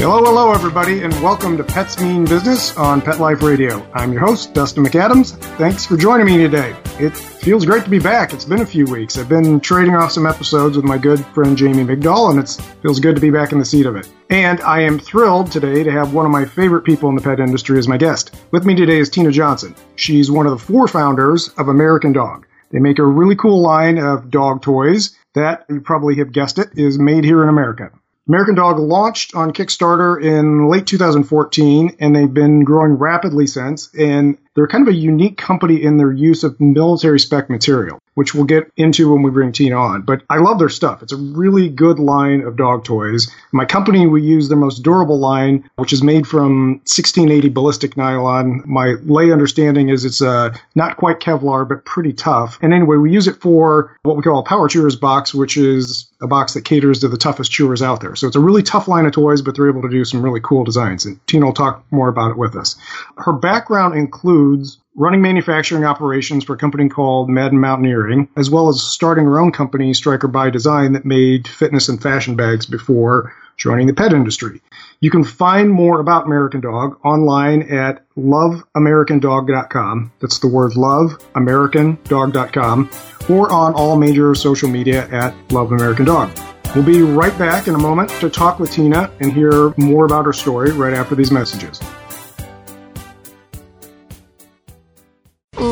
Hello, 0.00 0.22
hello, 0.24 0.52
everybody, 0.52 1.02
and 1.02 1.12
welcome 1.14 1.56
to 1.56 1.64
Pets 1.64 1.98
Mean 2.00 2.24
Business 2.24 2.74
on 2.76 3.02
Pet 3.02 3.18
Life 3.18 3.42
Radio. 3.42 3.84
I'm 3.94 4.12
your 4.12 4.24
host, 4.24 4.54
Dustin 4.54 4.84
McAdams. 4.84 5.36
Thanks 5.58 5.84
for 5.84 5.96
joining 5.96 6.26
me 6.26 6.38
today. 6.38 6.76
It 7.00 7.16
feels 7.16 7.66
great 7.66 7.82
to 7.82 7.90
be 7.90 7.98
back. 7.98 8.32
It's 8.32 8.44
been 8.44 8.60
a 8.60 8.66
few 8.66 8.84
weeks. 8.84 9.18
I've 9.18 9.28
been 9.28 9.58
trading 9.58 9.96
off 9.96 10.12
some 10.12 10.24
episodes 10.24 10.76
with 10.76 10.84
my 10.84 10.98
good 10.98 11.26
friend 11.26 11.56
Jamie 11.56 11.82
Migdal, 11.82 12.30
and 12.30 12.38
it 12.38 12.48
feels 12.80 13.00
good 13.00 13.16
to 13.16 13.20
be 13.20 13.32
back 13.32 13.50
in 13.50 13.58
the 13.58 13.64
seat 13.64 13.86
of 13.86 13.96
it. 13.96 14.08
And 14.30 14.60
I 14.60 14.82
am 14.82 15.00
thrilled 15.00 15.50
today 15.50 15.82
to 15.82 15.90
have 15.90 16.14
one 16.14 16.24
of 16.24 16.30
my 16.30 16.44
favorite 16.44 16.84
people 16.84 17.08
in 17.08 17.16
the 17.16 17.20
pet 17.20 17.40
industry 17.40 17.76
as 17.76 17.88
my 17.88 17.96
guest. 17.96 18.36
With 18.52 18.64
me 18.64 18.76
today 18.76 19.00
is 19.00 19.10
Tina 19.10 19.32
Johnson. 19.32 19.74
She's 19.96 20.30
one 20.30 20.46
of 20.46 20.52
the 20.52 20.64
four 20.64 20.86
founders 20.86 21.48
of 21.58 21.66
American 21.66 22.12
Dog. 22.12 22.46
They 22.70 22.78
make 22.78 23.00
a 23.00 23.04
really 23.04 23.34
cool 23.34 23.60
line 23.62 23.98
of 23.98 24.30
dog 24.30 24.62
toys 24.62 25.18
that, 25.34 25.64
you 25.68 25.80
probably 25.80 26.14
have 26.18 26.30
guessed 26.30 26.60
it, 26.60 26.68
is 26.76 27.00
made 27.00 27.24
here 27.24 27.42
in 27.42 27.48
America. 27.48 27.90
American 28.28 28.54
Dog 28.56 28.78
launched 28.78 29.34
on 29.34 29.52
Kickstarter 29.52 30.22
in 30.22 30.68
late 30.68 30.86
2014, 30.86 31.96
and 31.98 32.14
they've 32.14 32.32
been 32.32 32.62
growing 32.62 32.92
rapidly 32.92 33.46
since. 33.46 33.88
And 33.94 34.36
they're 34.58 34.66
kind 34.66 34.86
of 34.86 34.92
a 34.92 34.96
unique 34.96 35.38
company 35.38 35.80
in 35.80 35.98
their 35.98 36.10
use 36.10 36.42
of 36.42 36.60
military 36.60 37.20
spec 37.20 37.48
material, 37.48 38.00
which 38.14 38.34
we'll 38.34 38.42
get 38.42 38.72
into 38.76 39.12
when 39.12 39.22
we 39.22 39.30
bring 39.30 39.52
Tina 39.52 39.76
on. 39.76 40.02
But 40.02 40.22
I 40.28 40.38
love 40.38 40.58
their 40.58 40.68
stuff. 40.68 41.00
It's 41.00 41.12
a 41.12 41.16
really 41.16 41.68
good 41.68 42.00
line 42.00 42.40
of 42.40 42.56
dog 42.56 42.82
toys. 42.82 43.30
My 43.52 43.64
company, 43.64 44.08
we 44.08 44.20
use 44.20 44.48
their 44.48 44.58
most 44.58 44.82
durable 44.82 45.20
line, 45.20 45.70
which 45.76 45.92
is 45.92 46.02
made 46.02 46.26
from 46.26 46.70
1680 46.78 47.50
ballistic 47.50 47.96
nylon. 47.96 48.64
My 48.66 48.96
lay 49.04 49.30
understanding 49.30 49.90
is 49.90 50.04
it's 50.04 50.20
uh, 50.20 50.52
not 50.74 50.96
quite 50.96 51.20
Kevlar, 51.20 51.68
but 51.68 51.84
pretty 51.84 52.12
tough. 52.12 52.58
And 52.60 52.74
anyway, 52.74 52.96
we 52.96 53.12
use 53.12 53.28
it 53.28 53.40
for 53.40 53.96
what 54.02 54.16
we 54.16 54.24
call 54.24 54.40
a 54.40 54.42
power 54.42 54.66
chewers 54.66 54.96
box, 54.96 55.32
which 55.32 55.56
is 55.56 56.08
a 56.20 56.26
box 56.26 56.54
that 56.54 56.64
caters 56.64 56.98
to 57.00 57.08
the 57.08 57.16
toughest 57.16 57.52
chewers 57.52 57.80
out 57.80 58.00
there. 58.00 58.16
So 58.16 58.26
it's 58.26 58.34
a 58.34 58.40
really 58.40 58.64
tough 58.64 58.88
line 58.88 59.06
of 59.06 59.12
toys, 59.12 59.40
but 59.40 59.54
they're 59.54 59.68
able 59.68 59.82
to 59.82 59.88
do 59.88 60.04
some 60.04 60.20
really 60.20 60.40
cool 60.40 60.64
designs. 60.64 61.06
And 61.06 61.24
Tina 61.28 61.46
will 61.46 61.52
talk 61.52 61.84
more 61.92 62.08
about 62.08 62.32
it 62.32 62.36
with 62.36 62.56
us. 62.56 62.74
Her 63.18 63.32
background 63.32 63.96
includes 63.96 64.47
running 64.94 65.22
manufacturing 65.22 65.84
operations 65.84 66.44
for 66.44 66.54
a 66.54 66.58
company 66.58 66.88
called 66.88 67.30
Madden 67.30 67.60
Mountaineering, 67.60 68.28
as 68.36 68.50
well 68.50 68.68
as 68.68 68.82
starting 68.82 69.24
her 69.24 69.40
own 69.40 69.52
company, 69.52 69.94
Striker 69.94 70.26
by 70.28 70.50
Design, 70.50 70.92
that 70.94 71.04
made 71.04 71.46
fitness 71.46 71.88
and 71.88 72.02
fashion 72.02 72.34
bags 72.36 72.66
before 72.66 73.32
joining 73.56 73.86
the 73.86 73.94
pet 73.94 74.12
industry. 74.12 74.60
You 75.00 75.10
can 75.10 75.24
find 75.24 75.70
more 75.70 76.00
about 76.00 76.26
American 76.26 76.60
Dog 76.60 76.98
online 77.04 77.62
at 77.62 78.04
loveamericandog.com. 78.16 80.12
That's 80.20 80.38
the 80.38 80.48
word 80.48 80.72
loveamericandog.com, 80.72 82.90
or 83.28 83.52
on 83.52 83.74
all 83.74 83.96
major 83.96 84.34
social 84.34 84.68
media 84.68 85.06
at 85.08 85.34
Love 85.52 85.72
American 85.72 86.06
Dog. 86.06 86.30
We'll 86.74 86.84
be 86.84 87.02
right 87.02 87.36
back 87.38 87.66
in 87.66 87.74
a 87.74 87.78
moment 87.78 88.10
to 88.20 88.28
talk 88.28 88.58
with 88.58 88.72
Tina 88.72 89.10
and 89.20 89.32
hear 89.32 89.72
more 89.78 90.04
about 90.04 90.26
her 90.26 90.32
story 90.32 90.72
right 90.72 90.94
after 90.94 91.14
these 91.14 91.30
messages. 91.30 91.80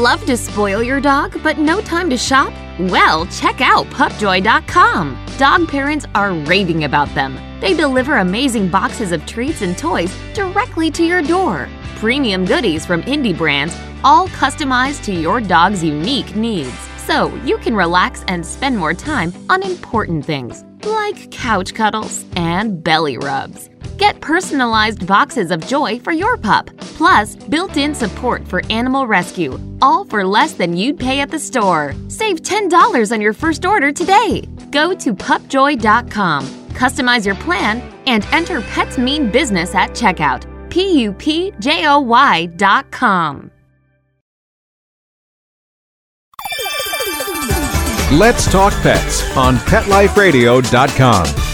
Love 0.07 0.25
to 0.25 0.37
spoil 0.37 0.85
your 0.85 1.01
dog, 1.01 1.37
but 1.43 1.59
no 1.59 1.81
time 1.81 2.09
to 2.09 2.17
shop? 2.17 2.53
Well, 2.79 3.27
check 3.27 3.61
out 3.61 3.87
pupjoy.com. 3.87 5.27
Dog 5.37 5.67
parents 5.67 6.07
are 6.15 6.33
raving 6.33 6.85
about 6.85 7.13
them. 7.17 7.35
They 7.61 7.75
deliver 7.75 8.19
amazing 8.19 8.69
boxes 8.69 9.11
of 9.11 9.27
treats 9.27 9.63
and 9.63 9.77
toys 9.77 10.17
directly 10.33 10.93
to 10.93 11.05
your 11.05 11.23
door. 11.23 11.69
Premium 11.97 12.45
goodies 12.45 12.87
from 12.87 13.03
indie 13.03 13.37
brands, 13.37 13.77
all 14.05 14.29
customized 14.29 15.03
to 15.07 15.13
your 15.13 15.41
dog's 15.41 15.83
unique 15.83 16.37
needs. 16.37 16.79
So 16.99 17.35
you 17.45 17.59
can 17.59 17.75
relax 17.75 18.23
and 18.29 18.47
spend 18.47 18.79
more 18.79 18.95
time 18.95 19.33
on 19.51 19.61
important 19.65 20.25
things 20.25 20.65
like 20.85 21.33
couch 21.33 21.75
cuddles 21.75 22.25
and 22.37 22.81
belly 22.85 23.19
rubs. 23.19 23.71
Get 23.99 24.21
personalized 24.21 25.05
boxes 25.05 25.51
of 25.51 25.67
joy 25.67 25.99
for 25.99 26.13
your 26.13 26.37
pup, 26.37 26.71
plus 26.97 27.37
built 27.37 27.77
in 27.77 27.95
support 27.95 28.47
for 28.49 28.63
animal 28.71 29.07
rescue, 29.07 29.59
all 29.83 30.05
for 30.05 30.25
less 30.25 30.55
than 30.55 30.77
you'd 30.77 30.99
pay 30.99 31.21
at 31.21 31.31
the 31.31 31.39
store. 31.39 31.95
Save 32.09 32.43
$10 32.43 33.13
on 33.13 33.21
your 33.21 33.33
first 33.33 33.65
order 33.67 33.93
today. 33.93 34.41
Go 34.71 34.95
to 34.95 35.15
pupjoy.com, 35.15 36.47
customize 36.71 37.27
your 37.27 37.37
plan, 37.37 37.83
and 38.07 38.27
enter 38.33 38.61
Pets 38.63 38.99
Mean 38.99 39.31
Business 39.31 39.75
at 39.75 39.91
checkout. 39.91 40.45
P 40.71 41.03
U 41.05 41.13
P 41.13 41.53
J 41.59 41.87
O 41.87 42.01
Y.com. 42.01 43.51
Let's 48.13 48.51
Talk 48.51 48.73
Pets 48.83 49.37
on 49.37 49.57
PetLifeRadio.com. 49.57 51.46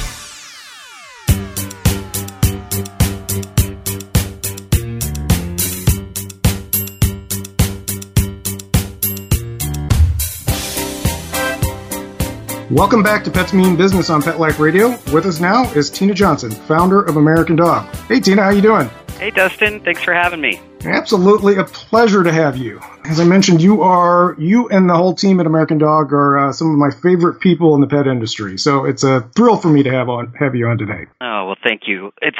Welcome 12.73 13.03
back 13.03 13.23
to 13.25 13.31
Pets 13.31 13.53
Mean 13.53 13.77
Business 13.77 14.09
on 14.09 14.23
Pet 14.23 14.41
Life 14.41 14.59
Radio. 14.59 14.93
With 15.13 15.27
us 15.27 15.41
now 15.41 15.71
is 15.73 15.91
Tina 15.91 16.15
Johnson, 16.15 16.51
founder 16.51 17.03
of 17.03 17.19
American 17.19 17.55
Dog. 17.55 17.85
Hey 18.09 18.19
Tina, 18.19 18.43
how 18.43 18.49
you 18.49 18.63
doing? 18.63 18.89
Hey 19.19 19.31
Dustin, 19.31 19.81
thanks 19.81 20.03
for 20.03 20.15
having 20.15 20.41
me. 20.41 20.59
Absolutely 20.83 21.57
a 21.57 21.65
pleasure 21.65 22.25
to 22.25 22.33
have 22.33 22.57
you. 22.57 22.81
As 23.05 23.21
I 23.21 23.25
mentioned, 23.25 23.61
you 23.61 23.83
are 23.83 24.35
you 24.39 24.71
and 24.71 24.89
the 24.89 24.97
whole 24.97 25.15
team 25.15 25.39
at 25.39 25.45
American 25.45 25.77
Dog 25.77 26.15
are 26.15 26.49
uh, 26.49 26.53
some 26.55 26.71
of 26.71 26.79
my 26.79 26.89
favorite 27.03 27.41
people 27.41 27.75
in 27.75 27.83
the 27.83 27.87
pet 27.87 28.07
industry. 28.07 28.57
So 28.57 28.87
it's 28.87 29.05
a 29.05 29.21
thrill 29.37 29.59
for 29.59 29.69
me 29.69 29.83
to 29.83 29.91
have 29.91 30.09
on 30.09 30.33
have 30.41 30.55
you 30.55 30.67
on 30.67 30.79
today. 30.79 31.09
Oh 31.21 31.49
well, 31.49 31.57
thank 31.63 31.83
you. 31.87 32.15
It's 32.23 32.39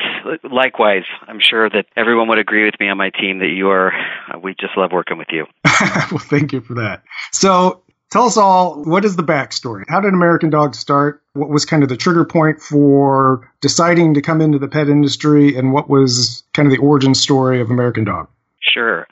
likewise. 0.51 1.05
I'm 1.29 1.41
sure 1.41 1.69
that 1.69 1.85
everyone 1.95 2.29
would 2.29 2.39
agree 2.39 2.65
with 2.65 2.81
me 2.81 2.89
on 2.89 2.97
my 2.97 3.11
team 3.11 3.41
that 3.41 3.51
you 3.55 3.69
are. 3.69 3.93
Uh, 3.93 4.39
we 4.39 4.55
just 4.59 4.79
love 4.79 4.93
working 4.93 5.19
with 5.19 5.29
you. 5.31 5.45
well, 6.11 6.19
thank 6.19 6.55
you 6.55 6.63
for 6.63 6.73
that. 6.77 7.03
So 7.33 7.83
Tell 8.13 8.27
us 8.27 8.37
all 8.37 8.85
what 8.85 9.07
is 9.07 9.17
the 9.17 9.23
backstory? 9.23 9.85
How 9.89 9.99
did 9.99 10.13
American 10.13 10.51
Dog 10.51 10.75
start? 10.75 11.23
What 11.33 11.49
was 11.49 11.65
kind 11.65 11.83
of 11.83 11.89
the 11.89 11.97
trigger 11.97 12.27
point 12.27 12.61
for 12.61 13.51
deciding 13.63 14.13
to 14.13 14.21
come 14.21 14.43
into 14.43 14.59
the 14.59 14.69
pet 14.69 14.91
industry, 14.91 15.57
and 15.57 15.73
what 15.73 15.89
was 15.89 16.43
kind 16.53 16.67
of 16.67 16.73
the 16.73 16.79
origin 16.79 17.15
story 17.15 17.59
of 17.63 17.71
American 17.71 18.05
Dog? 18.05 18.29
Sure. 18.61 19.07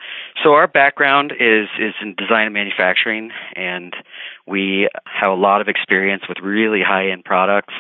So 0.45 0.53
our 0.53 0.69
background 0.69 1.33
is 1.33 1.69
is 1.81 1.95
in 2.03 2.15
design 2.19 2.45
and 2.45 2.53
manufacturing, 2.53 3.31
and 3.57 3.95
we 4.47 4.87
have 5.07 5.31
a 5.31 5.35
lot 5.35 5.63
of 5.63 5.69
experience 5.69 6.25
with 6.29 6.37
really 6.43 6.83
high 6.87 7.09
end 7.09 7.25
products, 7.25 7.73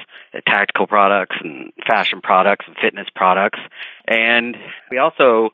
tactical 0.46 0.86
products, 0.86 1.36
and 1.44 1.70
fashion 1.86 2.22
products, 2.22 2.64
and 2.66 2.76
fitness 2.80 3.08
products, 3.14 3.58
and 4.08 4.56
we 4.90 4.96
also 4.96 5.50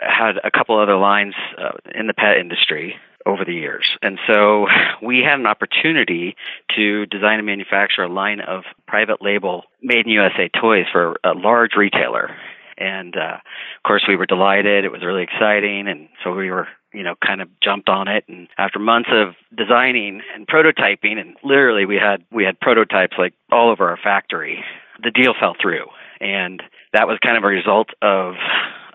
had 0.00 0.36
a 0.42 0.50
couple 0.50 0.80
other 0.80 0.96
lines 0.96 1.34
uh, 1.58 1.72
in 1.94 2.06
the 2.06 2.14
pet 2.14 2.38
industry 2.38 2.96
over 3.26 3.44
the 3.44 3.54
years. 3.54 3.84
And 4.02 4.18
so 4.26 4.66
we 5.02 5.18
had 5.18 5.38
an 5.38 5.46
opportunity 5.46 6.36
to 6.76 7.06
design 7.06 7.38
and 7.38 7.46
manufacture 7.46 8.02
a 8.02 8.12
line 8.12 8.40
of 8.40 8.64
private 8.86 9.22
label 9.22 9.64
made 9.82 10.06
in 10.06 10.12
USA 10.12 10.48
toys 10.48 10.86
for 10.90 11.16
a 11.24 11.32
large 11.34 11.72
retailer. 11.76 12.36
And 12.78 13.14
uh, 13.16 13.36
of 13.36 13.82
course, 13.86 14.04
we 14.08 14.16
were 14.16 14.26
delighted. 14.26 14.84
It 14.84 14.92
was 14.92 15.04
really 15.04 15.22
exciting, 15.22 15.86
and 15.86 16.08
so 16.24 16.34
we 16.34 16.50
were, 16.50 16.66
you 16.94 17.02
know, 17.02 17.14
kind 17.24 17.42
of 17.42 17.48
jumped 17.62 17.90
on 17.90 18.08
it. 18.08 18.24
And 18.26 18.48
after 18.56 18.78
months 18.78 19.10
of 19.12 19.34
designing 19.54 20.22
and 20.34 20.46
prototyping, 20.46 21.18
and 21.18 21.36
literally 21.44 21.84
we 21.84 21.96
had 21.96 22.24
we 22.32 22.42
had 22.42 22.58
prototypes 22.58 23.16
like 23.18 23.34
all 23.52 23.70
over 23.70 23.86
our 23.86 23.98
factory, 24.02 24.64
the 25.02 25.10
deal 25.10 25.34
fell 25.38 25.54
through, 25.60 25.88
and 26.22 26.62
that 26.94 27.06
was 27.06 27.18
kind 27.22 27.36
of 27.36 27.44
a 27.44 27.48
result 27.48 27.90
of 28.00 28.36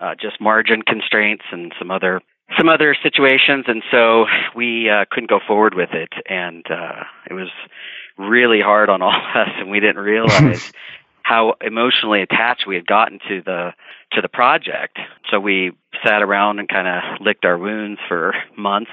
uh, 0.00 0.16
just 0.20 0.40
margin 0.40 0.82
constraints 0.82 1.44
and 1.52 1.72
some 1.78 1.92
other 1.92 2.20
some 2.56 2.68
other 2.68 2.96
situations, 3.02 3.64
and 3.66 3.82
so 3.90 4.26
we 4.54 4.88
uh, 4.88 5.04
couldn't 5.10 5.30
go 5.30 5.40
forward 5.46 5.74
with 5.74 5.90
it, 5.92 6.12
and 6.28 6.64
uh, 6.70 7.04
it 7.28 7.34
was 7.34 7.50
really 8.16 8.60
hard 8.60 8.88
on 8.88 9.02
all 9.02 9.14
of 9.14 9.36
us, 9.36 9.54
and 9.58 9.70
we 9.70 9.80
didn't 9.80 9.98
realize 9.98 10.72
how 11.22 11.54
emotionally 11.60 12.22
attached 12.22 12.66
we 12.66 12.76
had 12.76 12.86
gotten 12.86 13.18
to 13.28 13.42
the 13.42 13.72
to 14.12 14.20
the 14.20 14.28
project. 14.28 14.98
So 15.30 15.40
we 15.40 15.72
sat 16.06 16.22
around 16.22 16.60
and 16.60 16.68
kind 16.68 16.86
of 16.86 17.20
licked 17.20 17.44
our 17.44 17.58
wounds 17.58 18.00
for 18.08 18.34
months, 18.56 18.92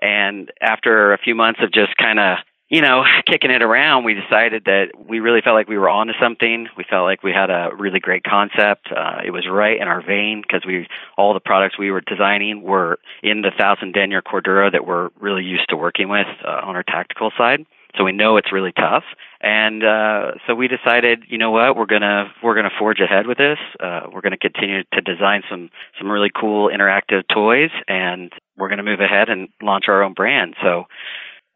and 0.00 0.50
after 0.60 1.12
a 1.12 1.18
few 1.18 1.34
months 1.34 1.60
of 1.62 1.72
just 1.72 1.96
kind 1.96 2.18
of 2.18 2.38
you 2.70 2.80
know, 2.80 3.02
kicking 3.26 3.50
it 3.50 3.62
around, 3.62 4.04
we 4.04 4.14
decided 4.14 4.64
that 4.64 4.92
we 4.96 5.20
really 5.20 5.42
felt 5.42 5.54
like 5.54 5.68
we 5.68 5.76
were 5.76 5.90
onto 5.90 6.14
something. 6.22 6.68
We 6.78 6.84
felt 6.88 7.04
like 7.04 7.22
we 7.22 7.32
had 7.32 7.50
a 7.50 7.70
really 7.76 8.00
great 8.00 8.24
concept. 8.24 8.88
Uh, 8.96 9.18
it 9.24 9.32
was 9.32 9.46
right 9.50 9.78
in 9.78 9.88
our 9.88 10.00
vein 10.00 10.40
because 10.40 10.64
we 10.66 10.88
all 11.18 11.34
the 11.34 11.40
products 11.40 11.78
we 11.78 11.90
were 11.90 12.00
designing 12.00 12.62
were 12.62 12.98
in 13.22 13.42
the 13.42 13.50
thousand 13.58 13.92
denier 13.92 14.22
cordura 14.22 14.72
that 14.72 14.86
we're 14.86 15.10
really 15.20 15.44
used 15.44 15.68
to 15.68 15.76
working 15.76 16.08
with 16.08 16.28
uh, 16.46 16.60
on 16.64 16.76
our 16.76 16.84
tactical 16.84 17.30
side. 17.36 17.66
So 17.98 18.04
we 18.04 18.12
know 18.12 18.36
it's 18.36 18.52
really 18.52 18.70
tough. 18.70 19.02
And 19.40 19.82
uh, 19.82 20.32
so 20.46 20.54
we 20.54 20.68
decided, 20.68 21.24
you 21.28 21.38
know 21.38 21.50
what, 21.50 21.76
we're 21.76 21.86
gonna 21.86 22.32
we're 22.40 22.54
gonna 22.54 22.70
forge 22.78 23.00
ahead 23.00 23.26
with 23.26 23.38
this. 23.38 23.58
Uh, 23.80 24.02
we're 24.12 24.20
gonna 24.20 24.36
continue 24.36 24.84
to 24.94 25.00
design 25.00 25.42
some 25.50 25.70
some 25.98 26.08
really 26.08 26.30
cool 26.30 26.70
interactive 26.70 27.22
toys, 27.34 27.70
and 27.88 28.32
we're 28.56 28.68
gonna 28.68 28.84
move 28.84 29.00
ahead 29.00 29.28
and 29.28 29.48
launch 29.60 29.86
our 29.88 30.04
own 30.04 30.12
brand. 30.12 30.54
So 30.62 30.84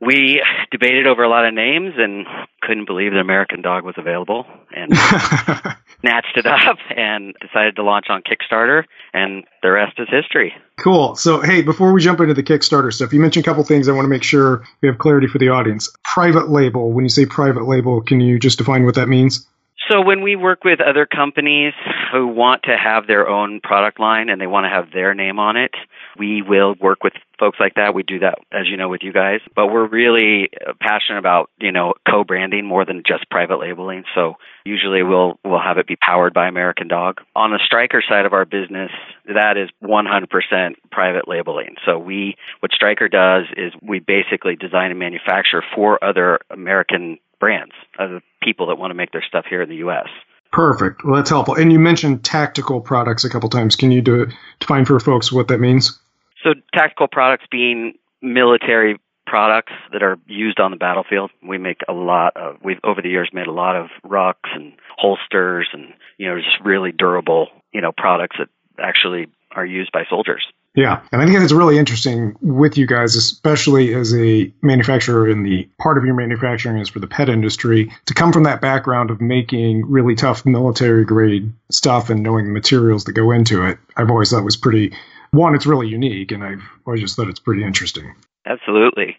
we 0.00 0.42
debated 0.70 1.06
over 1.06 1.22
a 1.22 1.28
lot 1.28 1.46
of 1.46 1.54
names 1.54 1.94
and 1.96 2.26
couldn't 2.62 2.86
believe 2.86 3.12
the 3.12 3.18
American 3.18 3.62
Dog 3.62 3.84
was 3.84 3.94
available 3.96 4.46
and 4.74 4.96
snatched 6.00 6.36
it 6.36 6.46
up 6.46 6.78
and 6.96 7.34
decided 7.40 7.76
to 7.76 7.82
launch 7.82 8.06
on 8.08 8.22
Kickstarter 8.22 8.84
and 9.12 9.44
the 9.62 9.70
rest 9.70 9.98
is 9.98 10.08
history. 10.10 10.54
Cool. 10.78 11.14
So, 11.16 11.40
hey, 11.40 11.62
before 11.62 11.92
we 11.92 12.00
jump 12.00 12.20
into 12.20 12.34
the 12.34 12.42
Kickstarter 12.42 12.92
stuff, 12.92 13.12
you 13.12 13.20
mentioned 13.20 13.44
a 13.44 13.48
couple 13.48 13.64
things 13.64 13.88
I 13.88 13.92
want 13.92 14.04
to 14.04 14.10
make 14.10 14.24
sure 14.24 14.64
we 14.80 14.88
have 14.88 14.98
clarity 14.98 15.26
for 15.26 15.38
the 15.38 15.48
audience. 15.50 15.88
Private 16.14 16.48
label, 16.48 16.92
when 16.92 17.04
you 17.04 17.10
say 17.10 17.26
private 17.26 17.66
label, 17.66 18.00
can 18.00 18.20
you 18.20 18.38
just 18.38 18.58
define 18.58 18.84
what 18.84 18.96
that 18.96 19.08
means? 19.08 19.46
So 19.90 20.00
when 20.00 20.22
we 20.22 20.34
work 20.34 20.64
with 20.64 20.80
other 20.80 21.04
companies 21.04 21.74
who 22.10 22.26
want 22.26 22.62
to 22.62 22.76
have 22.76 23.06
their 23.06 23.28
own 23.28 23.60
product 23.60 24.00
line 24.00 24.30
and 24.30 24.40
they 24.40 24.46
want 24.46 24.64
to 24.64 24.70
have 24.70 24.90
their 24.92 25.14
name 25.14 25.38
on 25.38 25.56
it, 25.56 25.72
we 26.18 26.40
will 26.40 26.74
work 26.80 27.04
with 27.04 27.12
folks 27.38 27.58
like 27.60 27.74
that. 27.74 27.94
We 27.94 28.02
do 28.02 28.20
that, 28.20 28.38
as 28.50 28.66
you 28.66 28.78
know, 28.78 28.88
with 28.88 29.02
you 29.02 29.12
guys. 29.12 29.40
But 29.54 29.66
we're 29.66 29.86
really 29.86 30.48
uh, 30.66 30.72
passionate 30.80 31.18
about, 31.18 31.50
you 31.60 31.70
know, 31.70 31.94
co-branding 32.08 32.64
more 32.64 32.86
than 32.86 33.02
just 33.06 33.28
private 33.28 33.58
labeling. 33.58 34.04
So 34.14 34.34
usually 34.64 35.02
we'll 35.02 35.38
we'll 35.44 35.60
have 35.60 35.76
it 35.76 35.86
be 35.86 35.96
powered 35.96 36.32
by 36.32 36.48
American 36.48 36.88
Dog. 36.88 37.20
On 37.36 37.50
the 37.50 37.60
Striker 37.62 38.02
side 38.08 38.24
of 38.24 38.32
our 38.32 38.46
business, 38.46 38.90
that 39.26 39.58
is 39.58 39.68
100% 39.82 40.74
private 40.90 41.28
labeling. 41.28 41.74
So 41.84 41.98
we 41.98 42.36
what 42.60 42.72
Striker 42.72 43.08
does 43.08 43.44
is 43.56 43.72
we 43.82 43.98
basically 43.98 44.56
design 44.56 44.90
and 44.90 44.98
manufacture 44.98 45.62
for 45.74 46.02
other 46.02 46.40
American 46.50 47.18
brands, 47.44 47.74
other 47.98 48.22
people 48.42 48.68
that 48.68 48.76
want 48.76 48.90
to 48.90 48.94
make 48.94 49.12
their 49.12 49.22
stuff 49.22 49.44
here 49.46 49.60
in 49.60 49.68
the 49.68 49.76
U.S. 49.76 50.08
Perfect. 50.50 51.04
Well, 51.04 51.16
that's 51.16 51.28
helpful. 51.28 51.54
And 51.54 51.70
you 51.70 51.78
mentioned 51.78 52.24
tactical 52.24 52.80
products 52.80 53.22
a 53.22 53.28
couple 53.28 53.50
times. 53.50 53.76
Can 53.76 53.90
you 53.90 54.00
do, 54.00 54.28
define 54.60 54.86
for 54.86 54.98
folks 54.98 55.30
what 55.30 55.48
that 55.48 55.58
means? 55.60 56.00
So, 56.42 56.54
tactical 56.72 57.06
products 57.06 57.44
being 57.50 57.98
military 58.22 58.98
products 59.26 59.74
that 59.92 60.02
are 60.02 60.16
used 60.26 60.58
on 60.58 60.70
the 60.70 60.78
battlefield. 60.78 61.32
We 61.46 61.58
make 61.58 61.82
a 61.86 61.92
lot 61.92 62.34
of. 62.34 62.56
We've 62.64 62.80
over 62.82 63.02
the 63.02 63.10
years 63.10 63.28
made 63.34 63.46
a 63.46 63.52
lot 63.52 63.76
of 63.76 63.88
rucks 64.06 64.54
and 64.54 64.72
holsters, 64.96 65.68
and 65.74 65.92
you 66.16 66.30
know, 66.30 66.38
just 66.38 66.64
really 66.64 66.92
durable, 66.92 67.48
you 67.74 67.82
know, 67.82 67.92
products 67.94 68.36
that 68.38 68.48
actually 68.78 69.26
are 69.50 69.66
used 69.66 69.92
by 69.92 70.04
soldiers. 70.08 70.46
Yeah, 70.76 71.02
and 71.12 71.22
I 71.22 71.26
think 71.26 71.38
it's 71.38 71.52
really 71.52 71.78
interesting 71.78 72.36
with 72.40 72.76
you 72.76 72.86
guys, 72.86 73.14
especially 73.14 73.94
as 73.94 74.12
a 74.12 74.52
manufacturer 74.60 75.28
in 75.28 75.44
the 75.44 75.68
part 75.78 75.98
of 75.98 76.04
your 76.04 76.14
manufacturing 76.14 76.78
is 76.78 76.88
for 76.88 76.98
the 76.98 77.06
pet 77.06 77.28
industry, 77.28 77.92
to 78.06 78.14
come 78.14 78.32
from 78.32 78.42
that 78.42 78.60
background 78.60 79.10
of 79.10 79.20
making 79.20 79.88
really 79.88 80.16
tough 80.16 80.44
military 80.44 81.04
grade 81.04 81.52
stuff 81.70 82.10
and 82.10 82.24
knowing 82.24 82.46
the 82.46 82.52
materials 82.52 83.04
that 83.04 83.12
go 83.12 83.30
into 83.30 83.64
it. 83.64 83.78
I've 83.96 84.10
always 84.10 84.30
thought 84.30 84.42
was 84.44 84.56
pretty 84.56 84.92
one, 85.30 85.54
it's 85.54 85.66
really 85.66 85.88
unique, 85.88 86.32
and 86.32 86.42
I've 86.42 86.62
always 86.86 87.02
just 87.02 87.16
thought 87.16 87.28
it's 87.28 87.40
pretty 87.40 87.64
interesting. 87.64 88.14
Absolutely. 88.46 89.16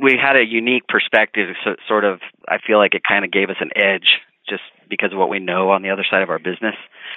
We 0.00 0.18
had 0.20 0.36
a 0.36 0.44
unique 0.44 0.88
perspective, 0.88 1.54
so 1.64 1.76
sort 1.88 2.04
of, 2.04 2.20
I 2.48 2.58
feel 2.64 2.78
like 2.78 2.94
it 2.94 3.02
kind 3.08 3.24
of 3.24 3.30
gave 3.30 3.48
us 3.50 3.56
an 3.60 3.70
edge 3.76 4.20
just 4.48 4.62
because 4.88 5.12
of 5.12 5.18
what 5.18 5.28
we 5.28 5.38
know 5.38 5.70
on 5.70 5.82
the 5.82 5.90
other 5.90 6.04
side 6.08 6.22
of 6.22 6.30
our 6.30 6.38
business. 6.38 6.74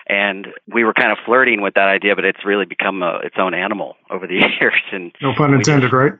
And 0.08 0.48
we 0.68 0.84
were 0.84 0.94
kind 0.94 1.12
of 1.12 1.18
flirting 1.26 1.62
with 1.62 1.76
that 1.76 1.88
idea, 1.88 2.16
but 2.16 2.26
it's 2.26 2.46
really 2.46 2.66
become 2.66 3.04
a, 3.04 3.20
its 3.24 3.36
own 3.38 3.54
animal 3.54 3.96
over 4.10 4.28
the 4.28 4.36
years. 4.36 4.82
And 4.92 5.12
no 5.22 5.34
pun 5.34 5.54
intended, 5.54 5.92
just, 5.92 5.94
right? 5.94 6.14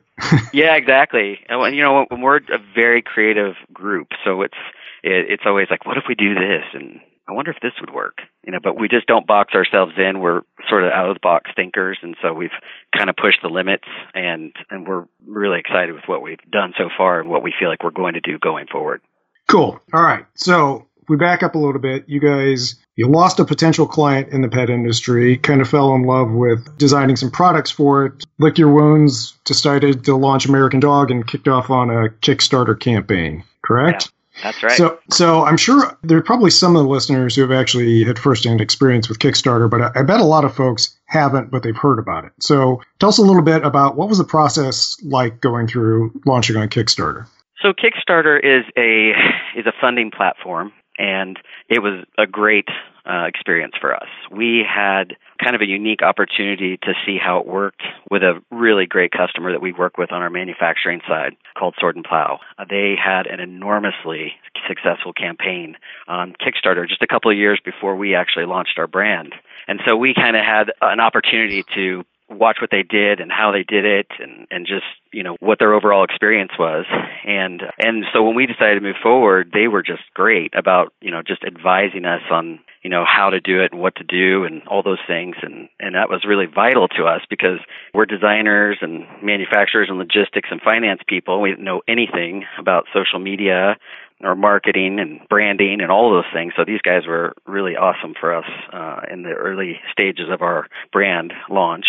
yeah, 0.54 0.76
exactly. 0.76 1.40
And 1.48 1.76
you 1.76 1.84
know, 1.84 2.06
we're 2.12 2.38
a 2.38 2.60
very 2.76 3.02
creative 3.02 3.56
group, 3.74 4.10
so 4.24 4.42
it's 4.42 4.58
it, 5.04 5.32
it's 5.32 5.44
always 5.46 5.68
like, 5.70 5.86
what 5.86 5.98
if 5.98 6.04
we 6.08 6.16
do 6.16 6.34
this? 6.34 6.64
And 6.74 7.00
I 7.30 7.32
wonder 7.32 7.52
if 7.52 7.62
this 7.62 7.74
would 7.80 7.94
work, 7.94 8.22
you 8.44 8.52
know, 8.52 8.60
but 8.62 8.80
we 8.80 8.88
just 8.88 9.06
don't 9.06 9.28
box 9.28 9.54
ourselves 9.54 9.94
in. 9.98 10.20
We're 10.20 10.42
sort 10.68 10.84
of 10.84 10.92
out 10.92 11.10
of 11.10 11.16
the 11.16 11.20
box 11.22 11.52
thinkers. 11.56 12.00
And 12.02 12.16
so 12.22 12.34
we've 12.34 12.50
kind 12.96 13.10
of 13.10 13.16
pushed 13.16 13.42
the 13.44 13.50
limits 13.50 13.88
and, 14.16 14.52
and 14.72 14.88
we're 14.88 15.06
really 15.28 15.60
excited 15.60 15.94
with 15.94 16.06
what 16.08 16.24
we've 16.24 16.40
done 16.52 16.74
so 16.78 16.90
far 16.98 17.20
and 17.20 17.30
what 17.30 17.44
we 17.44 17.54
feel 17.58 17.70
like 17.70 17.84
we're 17.84 17.92
going 17.92 18.16
to 18.16 18.20
do 18.20 18.40
going 18.40 18.66
forward. 18.66 19.02
Cool. 19.48 19.80
All 19.94 20.02
right. 20.02 20.26
So 20.34 20.88
we 21.10 21.18
back 21.18 21.44
up 21.44 21.56
a 21.56 21.58
little 21.58 21.82
bit, 21.82 22.06
you 22.08 22.20
guys, 22.20 22.76
you 22.96 23.08
lost 23.08 23.40
a 23.40 23.46
potential 23.46 23.88
client 23.88 24.30
in 24.30 24.42
the 24.42 24.50
pet 24.50 24.70
industry, 24.70 25.38
kind 25.38 25.62
of 25.62 25.70
fell 25.70 25.94
in 25.96 26.04
love 26.04 26.32
with 26.32 26.78
designing 26.78 27.16
some 27.16 27.32
products 27.32 27.72
for 27.72 28.06
it, 28.06 28.26
lick 28.38 28.58
your 28.58 28.74
wounds, 28.74 29.38
decided 29.46 30.06
to 30.06 30.16
launch 30.16 30.46
American 30.46 30.80
Dog 30.80 31.12
and 31.12 31.28
kicked 31.28 31.48
off 31.48 31.70
on 31.70 31.90
a 31.90 32.10
Kickstarter 32.10 32.80
campaign, 32.80 33.44
correct? 33.64 34.06
Yeah. 34.06 34.10
That's 34.44 34.64
right. 34.64 34.72
So, 34.72 35.00
so 35.10 35.44
I'm 35.44 35.58
sure 35.58 35.98
there 36.04 36.18
are 36.18 36.24
probably 36.24 36.52
some 36.52 36.76
of 36.76 36.84
the 36.84 36.90
listeners 36.90 37.36
who 37.36 37.42
have 37.42 37.52
actually 37.52 38.04
had 38.04 38.18
firsthand 38.18 38.62
experience 38.62 39.10
with 39.10 39.20
Kickstarter, 39.20 39.70
but 39.70 39.82
I, 39.82 40.00
I 40.00 40.04
bet 40.04 40.20
a 40.20 40.26
lot 40.26 40.46
of 40.46 40.56
folks 40.56 40.98
haven't, 41.06 41.52
but 41.52 41.64
they've 41.64 41.76
heard 41.76 42.00
about 42.00 42.26
it. 42.26 42.32
So, 42.40 42.82
tell 43.00 43.10
us 43.10 43.18
a 43.18 43.24
little 43.24 43.42
bit 43.42 43.64
about 43.64 43.98
what 43.98 44.08
was 44.08 44.18
the 44.18 44.24
process 44.24 44.98
like 45.04 45.42
going 45.42 45.68
through 45.68 46.22
launching 46.26 46.56
on 46.56 46.70
Kickstarter. 46.70 47.28
So, 47.62 47.74
Kickstarter 47.74 48.38
is 48.38 48.64
a 48.78 49.12
is 49.60 49.66
a 49.66 49.74
funding 49.82 50.12
platform, 50.12 50.72
and 51.00 51.40
it 51.70 51.82
was 51.82 52.06
a 52.18 52.28
great 52.28 52.68
uh, 53.10 53.26
experience 53.26 53.74
for 53.80 53.96
us. 53.96 54.10
We 54.30 54.64
had 54.68 55.16
kind 55.44 55.56
of 55.56 55.62
a 55.62 55.66
unique 55.66 56.04
opportunity 56.04 56.78
to 56.78 56.94
see 57.06 57.18
how 57.18 57.40
it 57.40 57.48
worked 57.48 57.82
with 58.12 58.22
a 58.22 58.42
really 58.52 58.86
great 58.86 59.12
customer 59.12 59.52
that 59.54 59.62
we 59.62 59.72
work 59.72 59.98
with 59.98 60.12
on 60.12 60.22
our 60.22 60.30
manufacturing 60.30 61.02
side 61.08 61.36
called 61.58 61.76
Sword 61.80 61.96
and 61.96 62.06
Plough. 62.06 62.40
Uh, 62.60 62.66
they 62.70 62.96
had 63.02 63.26
an 63.26 63.40
enormously 63.40 64.34
successful 64.68 65.14
campaign 65.14 65.78
on 66.08 66.36
Kickstarter 66.40 66.88
just 66.88 67.02
a 67.02 67.08
couple 67.08 67.32
of 67.32 67.38
years 67.38 67.60
before 67.64 67.96
we 67.96 68.14
actually 68.14 68.46
launched 68.46 68.78
our 68.78 68.88
brand. 68.88 69.34
And 69.68 69.80
so 69.88 69.96
we 69.96 70.14
kind 70.14 70.36
of 70.36 70.44
had 70.44 70.72
an 70.82 71.00
opportunity 71.00 71.64
to 71.76 72.04
watch 72.30 72.58
what 72.62 72.72
they 72.72 72.84
did 72.84 73.20
and 73.20 73.32
how 73.32 73.52
they 73.52 73.64
did 73.64 73.86
it 73.86 74.08
and 74.20 74.48
and 74.52 74.66
just 74.66 74.86
you 75.12 75.24
know 75.24 75.36
what 75.40 75.60
their 75.60 75.74
overall 75.74 76.04
experience 76.04 76.52
was 76.60 76.86
and 77.26 77.64
and 77.78 78.06
so 78.14 78.24
when 78.24 78.36
we 78.36 78.46
decided 78.46 78.76
to 78.76 78.82
move 78.82 78.96
forward 79.02 79.50
they 79.54 79.68
were 79.68 79.82
just 79.82 80.04
great 80.14 80.54
about 80.56 80.94
you 81.02 81.12
know 81.12 81.22
just 81.26 81.44
advising 81.44 82.06
us 82.06 82.22
on 82.32 82.60
you 82.84 82.90
know 82.90 83.04
how 83.06 83.30
to 83.30 83.40
do 83.40 83.62
it 83.62 83.72
and 83.72 83.82
what 83.82 83.96
to 83.96 84.04
do 84.04 84.44
and 84.44 84.62
all 84.68 84.84
those 84.84 85.02
things 85.08 85.36
and 85.42 85.70
and 85.80 85.96
that 85.96 86.10
was 86.10 86.24
really 86.28 86.46
vital 86.46 86.88
to 86.88 87.06
us 87.06 87.22
because 87.30 87.60
we're 87.94 88.06
designers 88.06 88.78
and 88.82 89.06
manufacturers 89.24 89.88
and 89.90 89.98
logistics 89.98 90.50
and 90.52 90.62
finance 90.62 91.02
people 91.08 91.42
we 91.42 91.50
didn't 91.50 91.66
know 91.66 91.82
anything 91.88 92.46
about 92.60 92.86
social 92.94 93.20
media 93.20 93.76
or 94.22 94.36
marketing 94.36 95.00
and 95.00 95.22
branding 95.30 95.80
and 95.82 95.92
all 95.92 96.12
those 96.12 96.26
things. 96.34 96.54
So 96.58 96.66
these 96.66 96.82
guys 96.82 97.08
were 97.08 97.34
really 97.48 97.76
awesome 97.76 98.14
for 98.20 98.36
us 98.36 98.46
uh, 98.74 99.02
in 99.12 99.24
the 99.24 99.30
early 99.30 99.80
stages 99.92 100.28
of 100.30 100.42
our 100.42 100.68
brand 100.92 101.34
launch. 101.50 101.86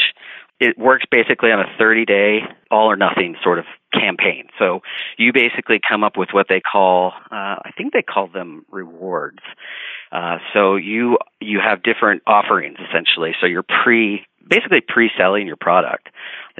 It 0.60 0.78
works 0.78 1.04
basically 1.10 1.50
on 1.50 1.60
a 1.60 1.66
30 1.78 2.04
day 2.04 2.40
all 2.70 2.90
or 2.90 2.96
nothing 2.96 3.36
sort 3.42 3.58
of 3.58 3.64
campaign. 3.92 4.48
So 4.58 4.80
you 5.18 5.32
basically 5.32 5.80
come 5.86 6.04
up 6.04 6.16
with 6.16 6.28
what 6.32 6.46
they 6.48 6.60
call, 6.60 7.12
uh, 7.32 7.56
I 7.64 7.70
think 7.76 7.92
they 7.92 8.02
call 8.02 8.28
them 8.28 8.64
rewards. 8.70 9.40
Uh, 10.12 10.38
so 10.52 10.76
you 10.76 11.18
you 11.40 11.60
have 11.60 11.82
different 11.82 12.22
offerings 12.26 12.78
essentially. 12.88 13.32
So 13.40 13.46
you're 13.46 13.64
pre 13.64 14.26
basically 14.48 14.80
pre-selling 14.80 15.46
your 15.46 15.56
product. 15.56 16.08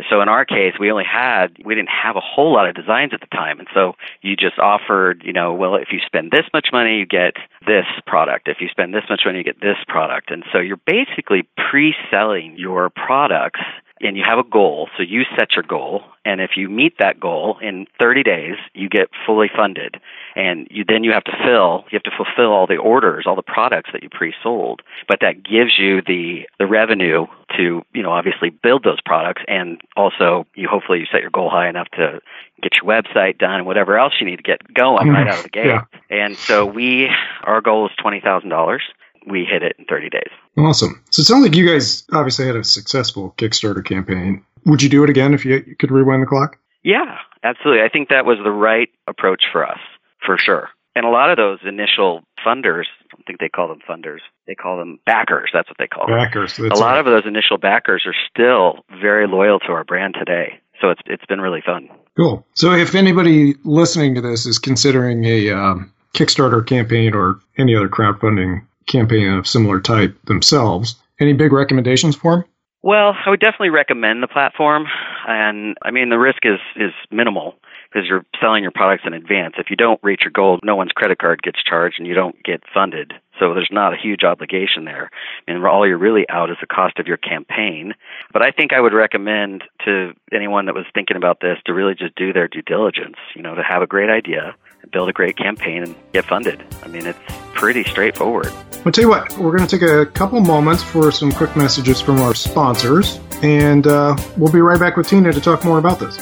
So 0.09 0.23
in 0.23 0.29
our 0.29 0.45
case, 0.45 0.75
we 0.79 0.91
only 0.91 1.05
had 1.05 1.59
we 1.65 1.75
didn't 1.75 1.91
have 1.91 2.17
a 2.17 2.21
whole 2.21 2.55
lot 2.55 2.69
of 2.69 2.75
designs 2.75 3.13
at 3.13 3.21
the 3.21 3.27
time, 3.27 3.59
and 3.59 3.69
so 3.75 3.95
you 4.23 4.37
just 4.37 4.59
offered, 4.59 5.23
you 5.25 5.33
know, 5.33 5.53
well, 5.53 5.75
if 5.75 5.89
you 5.93 5.99
spend 6.07 6.31
this 6.31 6.47
much 6.55 6.69
money, 6.73 6.99
you 6.99 7.07
get 7.07 7.35
this 7.67 7.85
product. 8.07 8.49
If 8.49 8.59
you 8.61 8.69
spend 8.69 8.95
this 8.95 9.05
much 9.11 9.23
money, 9.27 9.39
you 9.39 9.45
get 9.45 9.61
this 9.61 9.77
product, 9.89 10.31
and 10.31 10.45
so 10.53 10.59
you're 10.59 10.81
basically 10.87 11.47
pre-selling 11.71 12.57
your 12.57 12.89
products 12.89 13.61
and 14.01 14.17
you 14.17 14.25
have 14.27 14.39
a 14.39 14.49
goal. 14.49 14.89
So 14.97 15.03
you 15.03 15.23
set 15.39 15.53
your 15.55 15.63
goal, 15.63 16.03
and 16.25 16.41
if 16.41 16.53
you 16.57 16.69
meet 16.69 16.99
that 16.99 17.21
goal 17.21 17.59
in 17.61 17.87
30 17.99 18.23
days, 18.23 18.57
you 18.75 18.89
get 18.89 19.09
fully 19.27 19.49
funded. 19.55 19.97
And 20.37 20.69
you, 20.71 20.85
then 20.87 21.05
you 21.05 21.13
have 21.13 21.25
to 21.25 21.37
fill, 21.45 21.85
you 21.91 21.97
have 21.97 22.05
to 22.05 22.11
fulfill 22.17 22.53
all 22.53 22.67
the 22.67 22.77
orders, 22.77 23.25
all 23.27 23.37
the 23.37 23.43
products 23.43 23.91
that 23.93 24.03
you 24.03 24.09
pre-sold. 24.09 24.83
But 25.09 25.19
that 25.21 25.43
gives 25.43 25.79
you 25.79 26.03
the 26.07 26.49
the 26.59 26.67
revenue 26.67 27.27
to, 27.57 27.83
you 27.93 28.03
know, 28.03 28.11
obviously 28.11 28.51
build 28.51 28.85
those 28.85 29.01
products, 29.05 29.43
and 29.49 29.81
also 29.97 30.47
you 30.55 30.69
hopefully 30.69 31.01
you 31.01 31.07
set 31.11 31.21
your 31.21 31.31
goal 31.31 31.51
high 31.51 31.69
enough 31.69 31.89
to 31.97 32.21
get 32.63 32.73
your 32.81 32.85
website 32.85 33.39
done 33.39 33.57
and 33.57 33.67
whatever 33.67 33.99
else 33.99 34.15
you 34.21 34.27
need 34.27 34.37
to 34.37 34.43
get 34.43 34.63
going 34.73 35.07
mm-hmm. 35.07 35.17
right 35.17 35.27
out 35.27 35.39
of 35.39 35.43
the 35.43 35.49
gate. 35.49 35.67
Yeah. 35.67 35.85
And 36.11 36.37
so 36.37 36.65
we, 36.65 37.09
our 37.43 37.61
goal 37.61 37.87
is 37.87 37.93
twenty 38.01 38.21
thousand 38.21 38.51
dollars 38.51 38.83
we 39.27 39.45
hit 39.45 39.63
it 39.63 39.77
in 39.79 39.85
30 39.85 40.11
days. 40.11 40.31
Awesome. 40.59 41.03
So 41.11 41.21
it 41.21 41.25
sounds 41.25 41.43
like 41.43 41.55
you 41.55 41.69
guys 41.69 42.05
obviously 42.13 42.47
had 42.47 42.57
a 42.57 42.65
successful 42.65 43.35
Kickstarter 43.39 43.85
campaign. 43.85 44.45
Would 44.67 44.83
you 44.83 44.89
do 44.89 45.05
it 45.05 45.11
again 45.11 45.35
if 45.35 45.45
you 45.45 45.63
could 45.79 45.91
rewind 45.91 46.23
the 46.23 46.27
clock? 46.27 46.59
Yeah, 46.83 47.19
absolutely. 47.45 47.83
I 47.83 47.89
think 47.89 48.09
that 48.09 48.25
was 48.25 48.39
the 48.43 48.51
right 48.51 48.89
approach 49.07 49.45
for 49.53 49.67
us, 49.67 49.79
for 50.25 50.39
sure. 50.39 50.69
And 50.97 51.07
a 51.07 51.11
lot 51.11 51.31
of 51.31 51.37
those 51.37 51.61
initial 51.65 52.23
funders, 52.45 52.85
I 53.01 53.17
don't 53.17 53.25
think 53.27 53.39
they 53.39 53.49
call 53.49 53.69
them 53.69 53.79
funders, 53.89 54.21
they 54.47 54.55
call 54.55 54.77
them 54.77 54.99
backers. 55.07 55.51
That's 55.53 55.69
what 55.69 55.79
they 55.79 55.87
call 55.87 56.07
backers, 56.07 56.57
them. 56.57 56.67
Backers. 56.67 56.81
A 56.81 56.83
lot 56.83 56.93
right. 56.93 56.99
of 56.99 57.07
those 57.07 57.27
initial 57.27 57.59
backers 57.59 58.05
are 58.07 58.15
still 58.29 58.85
very 59.01 59.29
loyal 59.29 59.61
to 59.61 59.73
our 59.73 59.85
brand 59.85 60.15
today. 60.19 60.61
So 60.81 60.89
it's 60.91 61.01
it's 61.07 61.25
been 61.27 61.41
really 61.41 61.63
fun. 61.65 61.89
Cool. 62.17 62.45
So 62.55 62.73
if 62.73 62.95
anybody 62.95 63.55
listening 63.65 64.15
to 64.17 64.21
this 64.21 64.47
is 64.47 64.59
considering 64.59 65.25
a 65.25 65.51
um, 65.51 65.93
Kickstarter 66.15 66.67
campaign 66.67 67.15
or 67.15 67.39
any 67.57 67.77
other 67.77 67.89
crowdfunding 67.89 68.67
campaign 68.87 69.29
of 69.29 69.47
similar 69.47 69.81
type 69.81 70.17
themselves, 70.25 70.97
any 71.21 71.33
big 71.33 71.53
recommendations 71.53 72.17
for 72.17 72.37
them? 72.37 72.45
Well, 72.83 73.15
I 73.27 73.29
would 73.29 73.41
definitely 73.41 73.71
recommend 73.71 74.23
the 74.23 74.29
platform, 74.29 74.87
and 75.29 75.77
I 75.83 75.91
mean 75.91 76.09
the 76.09 76.19
risk 76.19 76.45
is 76.45 76.59
is 76.77 76.93
minimal 77.11 77.57
because 77.91 78.09
you're 78.09 78.25
selling 78.41 78.63
your 78.63 78.73
products 78.73 79.03
in 79.05 79.13
advance. 79.13 79.57
If 79.59 79.69
you 79.69 79.77
don't 79.77 80.01
reach 80.03 80.23
your 80.23 80.31
goal, 80.31 80.61
no 80.63 80.77
one's 80.77 80.93
credit 80.93 81.19
card 81.19 81.43
gets 81.43 81.63
charged, 81.63 81.99
and 81.99 82.07
you 82.07 82.15
don't 82.15 82.43
get 82.43 82.63
funded. 82.73 83.13
So 83.39 83.53
there's 83.53 83.69
not 83.71 83.93
a 83.93 83.97
huge 83.97 84.25
obligation 84.25 84.87
there, 84.87 85.11
and 85.47 85.65
all 85.67 85.87
you're 85.87 85.99
really 85.99 86.25
out 86.31 86.51
is 86.51 86.57
the 86.61 86.67
cost 86.67 86.99
of 86.99 87.07
your 87.07 87.19
campaign. 87.19 87.93
But 88.33 88.43
I 88.43 88.51
think 88.51 88.73
I 88.73 88.81
would 88.81 88.95
recommend 88.95 89.65
to 89.85 90.15
anyone 90.33 90.65
that 90.67 90.75
was 90.75 90.87
thinking 90.95 91.19
about 91.19 91.41
this 91.41 91.59
to 91.67 91.75
really 91.75 91.95
just 91.95 92.15
do 92.17 92.33
their 92.33 92.49
due 92.49 92.63
diligence. 92.63 93.17
You 93.37 93.43
know, 93.43 93.55
to 93.55 93.63
have 93.63 93.83
a 93.83 93.87
great 93.87 94.09
idea, 94.09 94.55
build 94.91 95.11
a 95.11 95.13
great 95.13 95.37
campaign, 95.37 95.83
and 95.83 95.95
get 96.15 96.25
funded. 96.25 96.65
I 96.83 96.89
mean, 96.89 97.07
it's 97.07 97.19
pretty 97.61 97.85
straightforward. 97.85 98.51
I'll 98.87 98.91
tell 98.91 99.05
you 99.05 99.11
what, 99.11 99.37
we're 99.37 99.55
going 99.55 99.69
to 99.69 99.79
take 99.79 99.87
a 99.87 100.07
couple 100.07 100.41
moments 100.41 100.83
for 100.83 101.13
some 101.13 101.31
quick 101.31 101.55
messages 101.57 102.01
from 102.01 102.19
our 102.23 102.35
sponsors, 102.35 103.21
and 103.43 103.87
uh, 103.87 104.17
we'll 104.39 104.51
be 104.51 104.63
right 104.63 104.81
back 104.81 104.97
with 104.97 105.07
Tina 105.07 105.31
to 105.31 105.41
talk 105.43 105.63
more 105.63 105.79
about 105.79 105.99
this. 105.99 106.17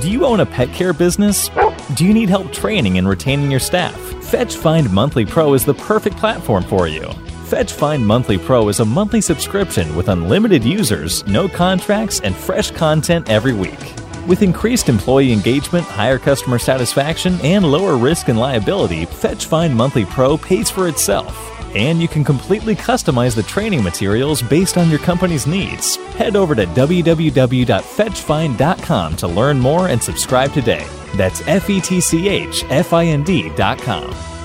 Do 0.00 0.08
you 0.08 0.24
own 0.24 0.38
a 0.38 0.46
pet 0.46 0.72
care 0.72 0.92
business? 0.92 1.50
Do 1.96 2.04
you 2.04 2.14
need 2.14 2.28
help 2.28 2.52
training 2.52 2.96
and 2.96 3.08
retaining 3.08 3.50
your 3.50 3.58
staff? 3.58 3.96
FetchFind 3.96 4.92
Monthly 4.92 5.26
Pro 5.26 5.52
is 5.54 5.64
the 5.64 5.74
perfect 5.74 6.16
platform 6.16 6.62
for 6.62 6.86
you. 6.86 7.02
FetchFind 7.48 8.04
Monthly 8.04 8.38
Pro 8.38 8.68
is 8.68 8.78
a 8.78 8.84
monthly 8.84 9.20
subscription 9.20 9.96
with 9.96 10.08
unlimited 10.08 10.62
users, 10.62 11.26
no 11.26 11.48
contracts, 11.48 12.20
and 12.20 12.36
fresh 12.36 12.70
content 12.70 13.28
every 13.28 13.52
week. 13.52 13.96
With 14.26 14.42
increased 14.42 14.88
employee 14.88 15.32
engagement, 15.32 15.84
higher 15.84 16.18
customer 16.18 16.58
satisfaction, 16.58 17.38
and 17.42 17.64
lower 17.64 17.96
risk 17.96 18.26
and 18.28 18.36
liability, 18.38 19.06
FetchFind 19.06 19.72
Monthly 19.72 20.04
Pro 20.04 20.36
pays 20.36 20.68
for 20.68 20.88
itself. 20.88 21.52
And 21.76 22.00
you 22.00 22.08
can 22.08 22.24
completely 22.24 22.74
customize 22.74 23.36
the 23.36 23.44
training 23.44 23.84
materials 23.84 24.42
based 24.42 24.78
on 24.78 24.90
your 24.90 24.98
company's 24.98 25.46
needs. 25.46 25.94
Head 26.14 26.34
over 26.34 26.56
to 26.56 26.66
www.fetchfind.com 26.66 29.16
to 29.16 29.28
learn 29.28 29.60
more 29.60 29.88
and 29.88 30.02
subscribe 30.02 30.52
today. 30.52 30.84
That's 31.16 31.46
F 31.46 31.70
E 31.70 31.80
T 31.80 32.00
C 32.00 32.28
H 32.28 32.64
F 32.68 32.92
I 32.92 33.04
N 33.04 33.22
D.com. 33.22 34.35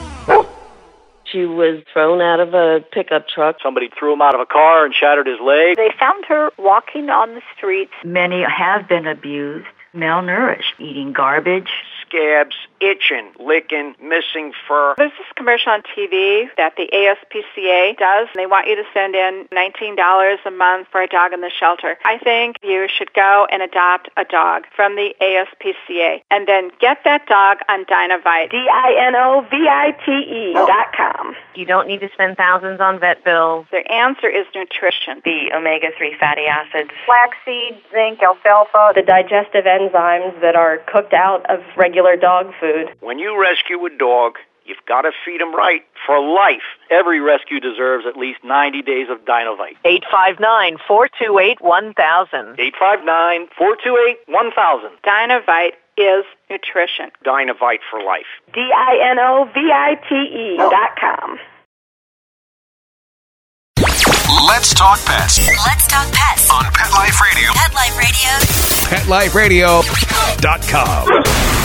She 1.32 1.46
was 1.46 1.82
thrown 1.94 2.22
out 2.22 2.40
of 2.40 2.54
a 2.54 2.84
pickup 2.92 3.28
truck. 3.28 3.58
Somebody 3.64 3.90
threw 3.98 4.14
him 4.14 4.22
out 4.22 4.36
of 4.36 4.42
a 4.42 4.46
car 4.46 4.86
and 4.86 4.94
shattered 4.94 5.28
his 5.28 5.40
leg. 5.40 5.78
They 5.78 5.92
found 5.98 6.26
her 6.26 6.52
walking 6.58 7.10
on 7.10 7.36
the 7.36 7.42
streets. 7.56 7.94
Many 8.04 8.44
have 8.44 8.88
been 8.88 9.08
abused, 9.08 9.68
malnourished, 9.96 10.80
eating 10.80 11.14
garbage. 11.14 11.70
Scabs, 12.06 12.56
itching, 12.82 13.32
licking, 13.40 13.96
missing 14.02 14.54
fur. 14.68 14.96
There's 14.98 15.12
this 15.12 15.28
commercial 15.36 15.72
on 15.72 15.84
TV 15.96 16.48
that 16.58 16.76
the 16.76 16.90
ASPCA 16.92 17.98
does. 17.98 18.28
And 18.34 18.40
they 18.40 18.48
want 18.48 18.68
you 18.68 18.76
to 18.76 18.84
send 18.94 19.16
in 19.16 19.48
$19 19.52 20.38
a 20.46 20.52
month 20.52 20.88
for 20.92 21.02
a 21.02 21.08
dog 21.08 21.34
in 21.34 21.42
the 21.42 21.52
shelter. 21.52 21.98
I 22.04 22.18
think 22.18 22.58
you 22.64 22.88
should 22.88 23.14
go 23.14 23.48
and 23.52 23.62
adopt 23.62 24.10
a 24.18 24.26
dog 24.26 24.64
from 24.76 24.96
the 24.96 25.14
ASPCA 25.22 26.24
and 26.32 26.48
then 26.48 26.72
get 26.80 27.04
that 27.06 27.28
dog 27.28 27.60
on 27.70 27.86
Dinovite. 27.86 28.50
D-I-N-O-V-I-T-E 28.52 30.54
dot 30.54 30.94
com. 30.96 31.36
You 31.56 31.66
don't 31.66 31.88
need 31.88 32.00
to 32.02 32.10
spend 32.14 32.38
thousands 32.38 32.80
on 32.80 33.00
vet 33.00 33.24
bills. 33.24 33.68
The 33.72 33.90
answer 33.92 34.28
is 34.28 34.46
nutrition. 34.56 35.22
The 35.24 35.52
omega-3 35.56 36.18
fatty 36.20 36.46
acids. 36.48 36.90
Flaxseed, 37.06 37.82
zinc, 37.92 38.22
alfalfa. 38.24 38.94
The 38.96 39.04
digestive 39.04 39.66
enzymes 39.66 40.40
that 40.42 40.56
are 40.56 40.80
cooked 40.88 41.14
out 41.14 41.48
of 41.50 41.60
regular 41.78 42.16
dog 42.16 42.52
food. 42.60 42.71
When 43.00 43.20
you 43.20 43.40
rescue 43.42 43.84
a 43.86 43.90
dog, 43.98 44.38
you've 44.66 44.84
got 44.88 45.02
to 45.02 45.12
feed 45.26 45.42
him 45.42 45.54
right 45.56 45.82
for 46.06 46.20
life. 46.20 46.62
Every 46.90 47.20
rescue 47.20 47.60
deserves 47.60 48.06
at 48.08 48.16
least 48.18 48.44
90 48.44 48.82
days 48.84 49.08
of 49.10 49.26
Dinovite. 49.26 49.78
859-428-1000. 49.86 52.58
859-428-1000. 53.60 54.92
Dinovite 55.04 55.74
is 55.98 56.24
nutrition. 56.50 57.12
Dinovite 57.26 57.82
for 57.90 58.02
life. 58.04 58.28
D-I-N-O-V-I-T-E 58.54 60.58
oh. 60.60 60.70
dot 60.70 60.96
com. 61.00 61.40
Let's 64.48 64.74
talk 64.74 64.98
pets 65.06 65.38
Let's 65.48 65.86
talk 65.88 66.12
pets 66.12 66.50
on 66.50 66.64
Pet 66.74 66.92
Life 66.92 67.22
Radio. 67.22 67.52
Pet 67.54 67.74
Life 69.08 69.36
Radio. 69.36 69.82
PetLifeRadio.com. 69.82 71.61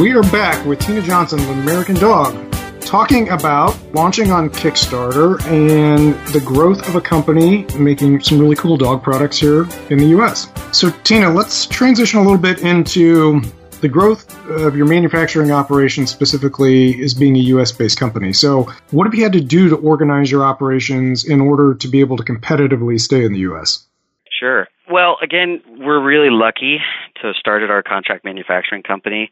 We 0.00 0.12
are 0.12 0.22
back 0.24 0.62
with 0.66 0.80
Tina 0.80 1.00
Johnson 1.00 1.40
of 1.40 1.48
American 1.48 1.94
Dog 1.94 2.52
talking 2.82 3.30
about 3.30 3.74
launching 3.94 4.30
on 4.30 4.50
Kickstarter 4.50 5.42
and 5.46 6.12
the 6.34 6.40
growth 6.40 6.86
of 6.86 6.96
a 6.96 7.00
company 7.00 7.64
making 7.78 8.20
some 8.20 8.38
really 8.38 8.56
cool 8.56 8.76
dog 8.76 9.02
products 9.02 9.38
here 9.38 9.62
in 9.88 9.96
the 9.96 10.08
US. 10.18 10.48
So, 10.70 10.90
Tina, 11.04 11.30
let's 11.32 11.64
transition 11.64 12.20
a 12.20 12.22
little 12.22 12.36
bit 12.36 12.60
into 12.60 13.40
the 13.80 13.88
growth 13.88 14.38
of 14.50 14.76
your 14.76 14.84
manufacturing 14.84 15.50
operation 15.50 16.06
specifically 16.06 17.00
is 17.00 17.14
being 17.14 17.34
a 17.34 17.40
US 17.54 17.72
based 17.72 17.98
company. 17.98 18.34
So, 18.34 18.64
what 18.90 19.06
have 19.06 19.14
you 19.14 19.22
had 19.22 19.32
to 19.32 19.40
do 19.40 19.70
to 19.70 19.76
organize 19.76 20.30
your 20.30 20.44
operations 20.44 21.24
in 21.24 21.40
order 21.40 21.74
to 21.74 21.88
be 21.88 22.00
able 22.00 22.18
to 22.18 22.22
competitively 22.22 23.00
stay 23.00 23.24
in 23.24 23.32
the 23.32 23.40
US? 23.50 23.86
Sure. 24.38 24.68
Well, 24.90 25.16
again, 25.22 25.62
we're 25.78 26.04
really 26.04 26.30
lucky 26.30 26.80
to 27.20 27.28
have 27.28 27.36
started 27.36 27.70
our 27.70 27.82
contract 27.82 28.24
manufacturing 28.24 28.82
company 28.82 29.30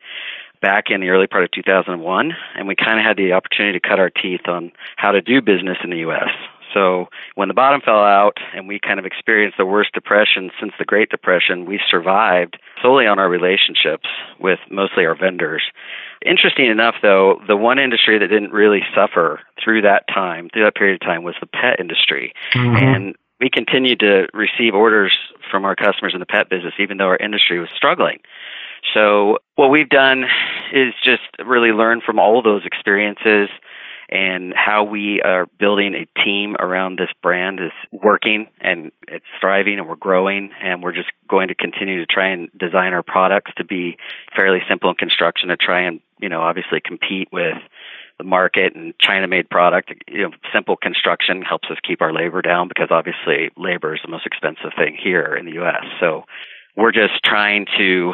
back 0.65 0.85
in 0.89 1.03
the 1.03 1.11
early 1.11 1.27
part 1.27 1.45
of 1.45 1.51
2001, 1.51 2.33
and 2.57 2.67
we 2.67 2.75
kind 2.75 2.99
of 2.99 3.05
had 3.05 3.19
the 3.19 3.33
opportunity 3.33 3.79
to 3.79 3.87
cut 3.87 4.01
our 4.01 4.09
teeth 4.09 4.49
on 4.49 4.73
how 4.97 5.13
to 5.13 5.21
do 5.21 5.43
business 5.43 5.77
in 5.85 5.91
the 5.91 5.99
U.S. 5.99 6.31
So 6.73 7.09
when 7.35 7.49
the 7.49 7.55
bottom 7.55 7.83
fell 7.83 8.03
out 8.03 8.39
and 8.57 8.67
we 8.67 8.81
kind 8.81 8.99
of 8.99 9.05
experienced 9.05 9.59
the 9.59 9.67
worst 9.67 9.93
depression 9.93 10.51
since 10.59 10.73
the 10.79 10.87
Great 10.87 11.11
Depression, 11.11 11.67
we 11.67 11.79
survived 11.89 12.59
solely 12.83 13.07
on 13.07 13.19
our 13.19 13.29
relationships 13.29 14.09
with 14.41 14.59
mostly 14.71 15.05
our 15.05 15.15
vendors. 15.15 15.63
Interesting 16.25 16.71
enough, 16.71 16.95
though, 17.03 17.43
the 17.47 17.57
one 17.57 17.79
industry 17.79 18.19
that 18.19 18.29
didn't 18.29 18.53
really 18.53 18.81
suffer 18.97 19.41
through 19.63 19.83
that 19.83 20.09
time, 20.09 20.49
through 20.49 20.65
that 20.65 20.75
period 20.75 20.95
of 20.95 21.07
time, 21.07 21.25
was 21.25 21.35
the 21.41 21.47
pet 21.47 21.79
industry. 21.79 22.33
Mm-hmm. 22.55 22.77
And 22.77 23.15
we 23.39 23.51
continued 23.51 24.01
to 24.01 24.29
receive 24.33 24.75
orders 24.75 25.13
from 25.51 25.67
our 25.67 25.77
customers 25.77 26.15
in 26.15 26.21
the 26.21 26.27
pet 26.27 26.49
business, 26.49 26.73
even 26.79 26.97
though 26.97 27.09
our 27.09 27.19
industry 27.19 27.61
was 27.61 27.69
struggling. 27.77 28.21
So, 28.93 29.39
what 29.57 29.71
we've 29.71 29.89
done 29.89 30.25
is 30.73 30.93
just 31.03 31.23
really 31.45 31.71
learn 31.71 32.01
from 32.05 32.19
all 32.19 32.39
of 32.39 32.45
those 32.45 32.67
experiences 32.67 33.49
and 34.09 34.53
how 34.55 34.85
we 34.85 35.23
are 35.23 35.47
building 35.59 35.95
a 35.95 36.23
team 36.23 36.57
around 36.59 36.99
this 36.99 37.09
brand 37.23 37.59
is 37.61 37.73
working 37.91 38.47
and 38.61 38.93
it's 39.09 39.25
thriving 39.41 39.79
and 39.79 39.89
we're 39.89 39.97
growing 39.97 40.51
and 40.63 40.83
we're 40.83 40.93
just 40.93 41.11
going 41.29 41.49
to 41.49 41.55
continue 41.55 41.99
to 41.99 42.07
try 42.07 42.29
and 42.29 42.51
design 42.59 42.93
our 42.93 43.03
products 43.03 43.53
to 43.57 43.65
be 43.65 43.97
fairly 44.37 44.61
simple 44.69 44.91
in 44.91 44.97
construction 44.97 45.49
to 45.49 45.57
try 45.57 45.83
and, 45.83 46.01
you 46.21 46.29
know, 46.29 46.43
obviously 46.43 46.81
compete 46.85 47.29
with 47.33 47.57
the 48.19 48.25
market 48.25 48.75
and 48.77 48.95
China 49.01 49.27
made 49.27 49.49
product. 49.49 49.93
You 50.07 50.23
know, 50.23 50.31
simple 50.53 50.77
construction 50.77 51.43
helps 51.43 51.69
us 51.71 51.79
keep 51.87 52.03
our 52.03 52.13
labor 52.13 52.43
down 52.43 52.69
because 52.69 52.89
obviously 52.91 53.51
labor 53.57 53.95
is 53.95 54.01
the 54.05 54.11
most 54.11 54.27
expensive 54.27 54.73
thing 54.77 54.97
here 55.03 55.35
in 55.35 55.47
the 55.47 55.61
US. 55.63 55.85
So 55.99 56.25
we're 56.77 56.93
just 56.93 57.23
trying 57.25 57.67
to 57.79 58.13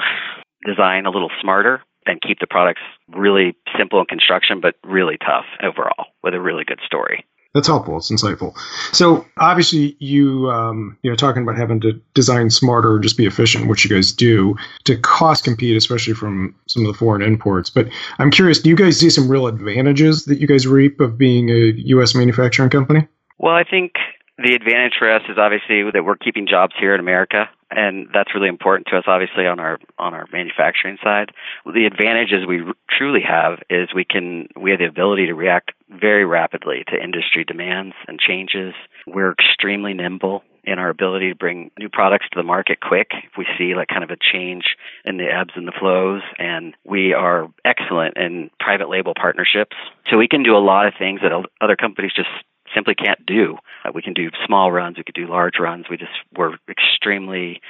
design 0.66 1.06
a 1.06 1.10
little 1.10 1.30
smarter 1.40 1.82
and 2.06 2.20
keep 2.20 2.38
the 2.40 2.46
products 2.46 2.82
really 3.08 3.54
simple 3.76 4.00
in 4.00 4.06
construction 4.06 4.60
but 4.60 4.76
really 4.84 5.16
tough 5.18 5.44
overall 5.62 6.06
with 6.22 6.34
a 6.34 6.40
really 6.40 6.64
good 6.64 6.80
story. 6.84 7.24
That's 7.54 7.66
helpful. 7.66 7.96
It's 7.96 8.12
insightful. 8.12 8.56
So 8.94 9.26
obviously, 9.36 9.96
you 9.98 10.48
um, 10.50 10.96
you 11.02 11.10
know 11.10 11.16
talking 11.16 11.42
about 11.42 11.56
having 11.56 11.80
to 11.80 11.94
design 12.14 12.48
smarter 12.48 13.00
just 13.00 13.16
be 13.16 13.26
efficient, 13.26 13.66
which 13.66 13.84
you 13.84 13.90
guys 13.90 14.12
do 14.12 14.54
to 14.84 14.96
cost 14.96 15.42
compete, 15.44 15.76
especially 15.76 16.14
from 16.14 16.54
some 16.68 16.86
of 16.86 16.92
the 16.92 16.96
foreign 16.96 17.22
imports. 17.22 17.68
But 17.68 17.88
I'm 18.20 18.30
curious, 18.30 18.60
do 18.60 18.70
you 18.70 18.76
guys 18.76 19.00
see 19.00 19.10
some 19.10 19.28
real 19.28 19.48
advantages 19.48 20.26
that 20.26 20.38
you 20.38 20.46
guys 20.46 20.64
reap 20.64 21.00
of 21.00 21.18
being 21.18 21.50
a 21.50 21.72
U.S. 21.86 22.14
manufacturing 22.14 22.70
company? 22.70 23.08
Well, 23.38 23.54
I 23.54 23.64
think 23.64 23.94
the 24.38 24.54
advantage 24.54 24.94
for 24.96 25.10
us 25.10 25.22
is 25.28 25.36
obviously 25.36 25.82
that 25.92 26.04
we're 26.04 26.16
keeping 26.16 26.46
jobs 26.46 26.74
here 26.78 26.94
in 26.94 27.00
America, 27.00 27.50
and 27.70 28.08
that's 28.12 28.34
really 28.34 28.48
important 28.48 28.88
to 28.88 28.96
us. 28.96 29.04
Obviously, 29.06 29.46
on 29.46 29.60
our 29.60 29.78
on 29.98 30.14
our 30.14 30.26
manufacturing 30.32 30.98
side, 31.02 31.30
the 31.64 31.86
advantages 31.86 32.46
we 32.46 32.62
truly 32.90 33.22
have 33.26 33.58
is 33.68 33.94
we 33.94 34.04
can 34.04 34.48
we 34.56 34.70
have 34.70 34.80
the 34.80 34.86
ability 34.86 35.26
to 35.26 35.34
react 35.34 35.72
very 35.88 36.24
rapidly 36.24 36.84
to 36.88 37.02
industry 37.02 37.44
demands 37.44 37.94
and 38.06 38.18
changes. 38.18 38.74
We're 39.06 39.32
extremely 39.32 39.94
nimble. 39.94 40.42
in 40.62 40.78
our 40.78 40.90
ability 40.90 41.30
to 41.30 41.34
bring 41.34 41.70
new 41.78 41.88
products 41.88 42.26
to 42.30 42.36
the 42.36 42.42
market 42.42 42.80
quick 42.80 43.08
if 43.24 43.32
we 43.38 43.46
see 43.56 43.74
like 43.74 43.88
kind 43.88 44.04
of 44.04 44.10
a 44.10 44.16
change 44.20 44.76
in 45.06 45.16
the 45.16 45.24
ebbs 45.24 45.54
and 45.56 45.66
the 45.66 45.72
flows. 45.72 46.20
And 46.38 46.76
we 46.84 47.14
are 47.14 47.48
excellent 47.64 48.18
in 48.18 48.50
private 48.60 48.90
label 48.90 49.14
partnerships. 49.14 49.76
So 50.10 50.18
we 50.18 50.28
can 50.28 50.42
do 50.42 50.54
a 50.54 50.60
lot 50.60 50.86
of 50.86 50.92
things 50.98 51.20
that 51.22 51.32
other 51.60 51.76
companies 51.76 52.12
just 52.14 52.28
simply 52.74 52.94
can't 52.94 53.24
do. 53.26 53.56
Uh, 53.84 53.90
we 53.94 54.02
can 54.02 54.14
do 54.14 54.30
small 54.46 54.72
runs, 54.72 54.96
we 54.96 55.04
could 55.04 55.14
do 55.14 55.28
large 55.28 55.58
runs. 55.58 55.86
We 55.90 55.96
just 55.96 56.12
we're 56.36 56.54
extremely, 56.68 57.60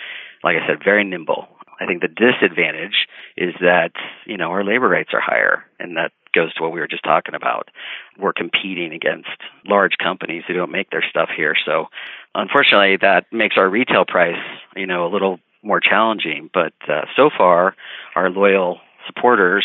like 0.42 0.56
I 0.56 0.66
said, 0.66 0.78
very 0.84 1.04
nimble. 1.04 1.48
I 1.80 1.86
think 1.86 2.02
the 2.02 2.08
disadvantage 2.08 3.06
is 3.36 3.54
that 3.60 3.92
you 4.26 4.36
know 4.36 4.50
our 4.50 4.64
labor 4.64 4.88
rates 4.88 5.10
are 5.12 5.20
higher, 5.20 5.64
and 5.78 5.96
that 5.96 6.12
goes 6.34 6.54
to 6.54 6.62
what 6.62 6.72
we 6.72 6.80
were 6.80 6.88
just 6.88 7.04
talking 7.04 7.34
about. 7.34 7.68
We're 8.18 8.32
competing 8.32 8.92
against 8.92 9.28
large 9.66 9.94
companies 10.02 10.44
who 10.46 10.54
don't 10.54 10.70
make 10.70 10.90
their 10.90 11.04
stuff 11.08 11.30
here, 11.34 11.54
so 11.64 11.86
unfortunately, 12.34 12.98
that 13.00 13.26
makes 13.32 13.56
our 13.56 13.68
retail 13.68 14.04
price 14.04 14.42
you 14.76 14.86
know 14.86 15.06
a 15.06 15.10
little 15.12 15.40
more 15.62 15.80
challenging. 15.80 16.50
But 16.52 16.74
uh, 16.88 17.06
so 17.16 17.30
far, 17.36 17.74
our 18.14 18.30
loyal 18.30 18.80
supporters 19.06 19.64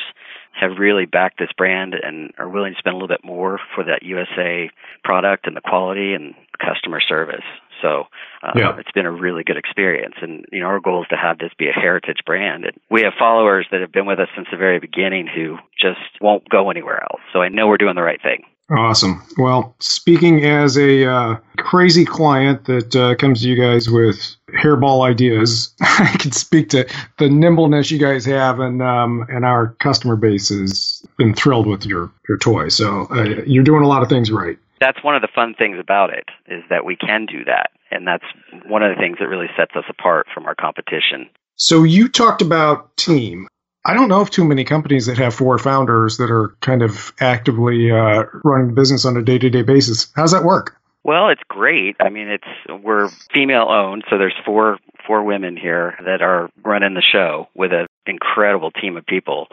have 0.59 0.77
really 0.79 1.05
backed 1.05 1.38
this 1.38 1.51
brand 1.57 1.93
and 1.93 2.31
are 2.38 2.50
willing 2.50 2.74
to 2.74 2.79
spend 2.79 2.93
a 2.93 2.97
little 2.97 3.09
bit 3.09 3.24
more 3.24 3.59
for 3.74 3.83
that 3.83 4.03
USA 4.03 4.69
product 5.03 5.47
and 5.47 5.55
the 5.55 5.62
quality 5.62 6.13
and 6.13 6.33
customer 6.59 7.01
service. 7.01 7.43
So 7.81 8.05
uh, 8.41 8.53
yeah. 8.55 8.77
it's 8.77 8.91
been 8.91 9.05
a 9.05 9.12
really 9.12 9.43
good 9.43 9.57
experience. 9.57 10.15
And 10.21 10.45
you 10.51 10.62
know, 10.62 10.67
our 10.67 10.79
goal 10.79 11.03
is 11.03 11.09
to 11.09 11.17
have 11.17 11.39
this 11.39 11.51
be 11.57 11.67
a 11.67 11.74
heritage 11.74 12.19
brand. 12.25 12.65
And 12.65 12.79
we 12.89 13.01
have 13.01 13.13
followers 13.19 13.67
that 13.71 13.81
have 13.81 13.91
been 13.91 14.05
with 14.05 14.19
us 14.19 14.29
since 14.35 14.47
the 14.50 14.57
very 14.57 14.79
beginning 14.79 15.27
who 15.27 15.57
just 15.79 16.00
won't 16.21 16.47
go 16.50 16.69
anywhere 16.69 17.03
else. 17.03 17.21
So 17.33 17.41
I 17.41 17.50
know 17.50 17.67
we're 17.67 17.77
doing 17.77 17.95
the 17.95 18.01
right 18.01 18.21
thing. 18.21 18.43
Awesome. 18.69 19.24
Well, 19.38 19.75
speaking 19.79 20.43
as 20.43 20.75
a 20.75 21.05
uh, 21.05 21.38
crazy 21.57 22.03
client 22.03 22.65
that 22.65 22.95
uh, 22.95 23.15
comes 23.15 23.41
to 23.41 23.48
you 23.48 23.55
guys 23.55 23.89
with 23.89 24.36
hairball 24.50 25.07
ideas, 25.07 25.74
I 25.81 26.15
can 26.17 26.31
speak 26.31 26.69
to 26.69 26.89
the 27.19 27.29
nimbleness 27.29 27.91
you 27.91 28.00
guys 28.00 28.25
have, 28.25 28.60
and 28.60 28.81
um, 28.81 29.25
and 29.29 29.45
our 29.45 29.75
customer 29.79 30.15
base 30.15 30.50
has 30.50 31.05
been 31.17 31.36
thrilled 31.36 31.67
with 31.67 31.86
your 31.86 32.12
your 32.27 32.39
toy. 32.39 32.69
So 32.69 33.07
uh, 33.12 33.43
you're 33.45 33.63
doing 33.63 33.84
a 33.84 33.88
lot 33.88 34.01
of 34.01 34.10
things 34.10 34.31
right. 34.31 34.57
That's 34.81 35.03
one 35.03 35.15
of 35.15 35.22
the 35.22 35.29
fun 35.34 35.53
things 35.53 35.77
about 35.79 36.10
it 36.10 36.25
is 36.48 36.63
that 36.72 36.86
we 36.86 36.95
can 36.95 37.27
do 37.27 37.43
that, 37.45 37.69
and 37.91 38.07
that's 38.07 38.25
one 38.67 38.81
of 38.81 38.95
the 38.95 39.00
things 39.00 39.17
that 39.19 39.27
really 39.27 39.50
sets 39.55 39.75
us 39.75 39.86
apart 39.89 40.25
from 40.34 40.48
our 40.48 40.55
competition. 40.55 41.29
So 41.55 41.84
you 41.84 42.10
talked 42.10 42.41
about 42.41 42.98
team. 42.98 43.48
I 43.86 43.94
don't 43.94 44.10
know 44.10 44.22
of 44.22 44.32
too 44.32 44.44
many 44.44 44.63
companies 44.63 45.06
that 45.06 45.20
have 45.20 45.36
four 45.36 45.60
founders 45.60 46.18
that 46.18 46.32
are 46.32 46.56
kind 46.60 46.82
of 46.82 47.13
actively 47.20 47.92
uh, 47.92 48.24
running 48.44 48.68
the 48.68 48.74
business 48.74 49.06
on 49.06 49.15
a 49.15 49.22
day 49.22 49.38
to 49.38 49.50
day 49.50 49.62
basis. 49.62 50.12
How's 50.15 50.32
that 50.32 50.44
work? 50.44 50.75
Well, 51.04 51.30
it's 51.30 51.44
great. 51.48 51.96
I 52.00 52.10
mean, 52.10 52.27
it's 52.27 52.84
we're 52.84 53.10
female 53.32 53.68
owned, 53.70 54.04
so 54.10 54.18
there's 54.18 54.34
four 54.44 54.80
four 55.06 55.24
women 55.24 55.56
here 55.56 55.94
that 56.04 56.24
are 56.24 56.50
running 56.63 56.96
the 56.96 57.04
show 57.04 57.48
with 57.54 57.74
an 57.74 57.86
incredible 58.08 58.72
team 58.72 58.98
of 58.98 59.06
people. 59.06 59.48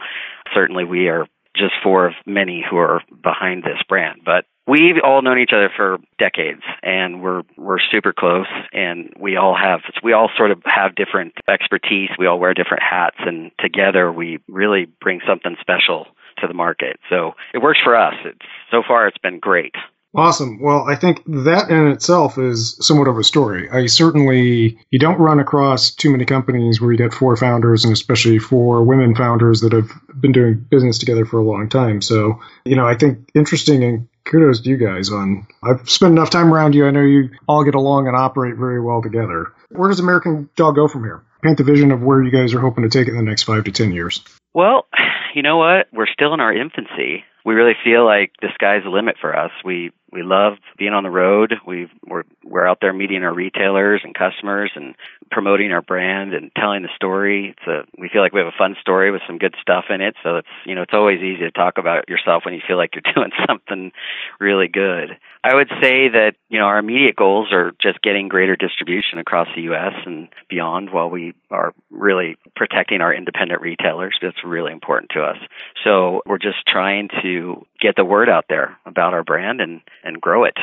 Certainly, 0.55 0.85
we 0.85 1.09
are 1.09 1.27
just 1.55 1.73
four 1.83 2.07
of 2.07 2.13
many 2.25 2.65
who 2.67 2.77
are 2.77 3.03
behind 3.21 3.61
this 3.61 3.77
brand, 3.87 4.21
but 4.25 4.45
we've 4.67 4.95
all 5.03 5.21
known 5.21 5.39
each 5.39 5.51
other 5.53 5.69
for 5.75 5.97
decades 6.17 6.61
and 6.81 7.21
we're 7.21 7.43
we're 7.57 7.79
super 7.91 8.13
close 8.13 8.47
and 8.71 9.13
we 9.19 9.35
all 9.35 9.55
have 9.55 9.81
we 10.03 10.13
all 10.13 10.29
sort 10.37 10.51
of 10.51 10.61
have 10.65 10.95
different 10.95 11.33
expertise 11.47 12.09
we 12.17 12.27
all 12.27 12.39
wear 12.39 12.53
different 12.53 12.83
hats 12.83 13.17
and 13.19 13.51
together 13.59 14.11
we 14.11 14.39
really 14.47 14.87
bring 15.01 15.19
something 15.27 15.55
special 15.59 16.07
to 16.37 16.47
the 16.47 16.53
market 16.53 16.99
so 17.09 17.33
it 17.53 17.59
works 17.59 17.79
for 17.83 17.95
us 17.95 18.15
it's 18.25 18.45
so 18.71 18.81
far 18.87 19.07
it's 19.07 19.17
been 19.17 19.39
great 19.39 19.73
Awesome. 20.15 20.61
Well, 20.61 20.85
I 20.87 20.95
think 20.95 21.23
that 21.25 21.71
in 21.71 21.87
itself 21.87 22.37
is 22.37 22.77
somewhat 22.85 23.07
of 23.07 23.17
a 23.17 23.23
story. 23.23 23.67
I 23.71 23.87
certainly, 23.87 24.77
you 24.91 24.99
don't 24.99 25.17
run 25.17 25.39
across 25.39 25.89
too 25.89 26.11
many 26.11 26.23
companies 26.23 26.79
where 26.79 26.91
you 26.91 26.99
get 26.99 27.15
four 27.15 27.35
founders 27.35 27.83
and 27.83 27.91
especially 27.91 28.37
four 28.37 28.83
women 28.83 29.15
founders 29.15 29.61
that 29.61 29.71
have 29.73 29.89
been 30.19 30.31
doing 30.31 30.67
business 30.69 30.99
together 30.99 31.25
for 31.25 31.39
a 31.39 31.43
long 31.43 31.67
time. 31.67 31.99
So, 31.99 32.39
you 32.63 32.75
know, 32.75 32.85
I 32.85 32.93
think 32.95 33.27
interesting 33.33 33.83
and 33.83 34.07
kudos 34.25 34.61
to 34.61 34.69
you 34.69 34.77
guys 34.77 35.11
on 35.11 35.47
I've 35.63 35.89
spent 35.89 36.11
enough 36.11 36.29
time 36.29 36.53
around 36.53 36.75
you. 36.75 36.87
I 36.87 36.91
know 36.91 37.01
you 37.01 37.29
all 37.47 37.63
get 37.63 37.75
along 37.75 38.07
and 38.07 38.15
operate 38.15 38.55
very 38.55 38.81
well 38.81 39.01
together. 39.01 39.53
Where 39.69 39.89
does 39.89 39.99
American 39.99 40.49
Dog 40.55 40.75
go 40.75 40.87
from 40.87 41.03
here? 41.03 41.23
Paint 41.41 41.57
the 41.57 41.63
vision 41.63 41.91
of 41.91 42.01
where 42.01 42.21
you 42.21 42.31
guys 42.31 42.53
are 42.53 42.59
hoping 42.59 42.83
to 42.83 42.89
take 42.89 43.07
it 43.07 43.11
in 43.11 43.17
the 43.17 43.23
next 43.23 43.43
five 43.43 43.65
to 43.65 43.71
ten 43.71 43.91
years. 43.91 44.23
Well, 44.53 44.87
you 45.33 45.41
know 45.41 45.57
what? 45.57 45.87
We're 45.91 46.07
still 46.07 46.33
in 46.33 46.39
our 46.39 46.53
infancy. 46.53 47.25
We 47.45 47.53
really 47.53 47.75
feel 47.83 48.05
like 48.05 48.31
the 48.41 48.49
sky's 48.53 48.83
the 48.83 48.89
limit 48.89 49.15
for 49.19 49.37
us. 49.37 49.51
We 49.63 49.91
we 50.13 50.21
love 50.21 50.53
being 50.77 50.93
on 50.93 51.03
the 51.03 51.09
road. 51.09 51.55
we 51.65 51.89
we're 52.05 52.23
we're 52.43 52.67
out 52.67 52.77
there 52.81 52.93
meeting 52.93 53.23
our 53.23 53.33
retailers 53.33 54.01
and 54.03 54.13
customers 54.13 54.71
and 54.75 54.95
promoting 55.31 55.71
our 55.71 55.81
brand 55.81 56.35
and 56.35 56.51
telling 56.55 56.83
the 56.83 56.89
story. 56.95 57.55
It's 57.57 57.67
a 57.67 57.83
we 57.99 58.09
feel 58.09 58.21
like 58.21 58.31
we 58.31 58.39
have 58.39 58.47
a 58.47 58.57
fun 58.57 58.75
story 58.79 59.11
with 59.11 59.21
some 59.25 59.39
good 59.39 59.55
stuff 59.59 59.85
in 59.89 60.01
it. 60.01 60.15
So 60.23 60.37
it's 60.37 60.47
you 60.65 60.75
know 60.75 60.83
it's 60.83 60.93
always 60.93 61.19
easy 61.19 61.39
to 61.39 61.51
talk 61.51 61.79
about 61.79 62.07
yourself 62.07 62.45
when 62.45 62.53
you 62.53 62.61
feel 62.65 62.77
like 62.77 62.91
you're 62.93 63.13
doing 63.15 63.31
something 63.47 63.91
really 64.39 64.67
good. 64.67 65.17
I 65.43 65.55
would 65.55 65.69
say 65.81 66.09
that 66.09 66.35
you 66.49 66.59
know 66.59 66.65
our 66.65 66.77
immediate 66.77 67.15
goals 67.15 67.51
are 67.51 67.73
just 67.81 68.01
getting 68.01 68.27
greater 68.27 68.55
distribution 68.55 69.17
across 69.17 69.47
the 69.55 69.63
U.S. 69.63 69.93
and 70.05 70.29
beyond, 70.47 70.91
while 70.91 71.09
we 71.09 71.33
are 71.49 71.73
really 71.89 72.37
protecting 72.55 73.01
our 73.01 73.13
independent 73.13 73.61
retailers. 73.61 74.17
That's 74.21 74.43
really 74.45 74.71
important 74.71 75.11
to 75.15 75.23
us. 75.23 75.37
So 75.83 76.21
we're 76.27 76.37
just 76.37 76.65
trying 76.67 77.09
to 77.23 77.32
get 77.79 77.95
the 77.95 78.05
word 78.05 78.29
out 78.29 78.45
there 78.49 78.77
about 78.85 79.13
our 79.13 79.23
brand 79.23 79.61
and 79.61 79.81
and 80.03 80.19
grow 80.19 80.45
it. 80.45 80.57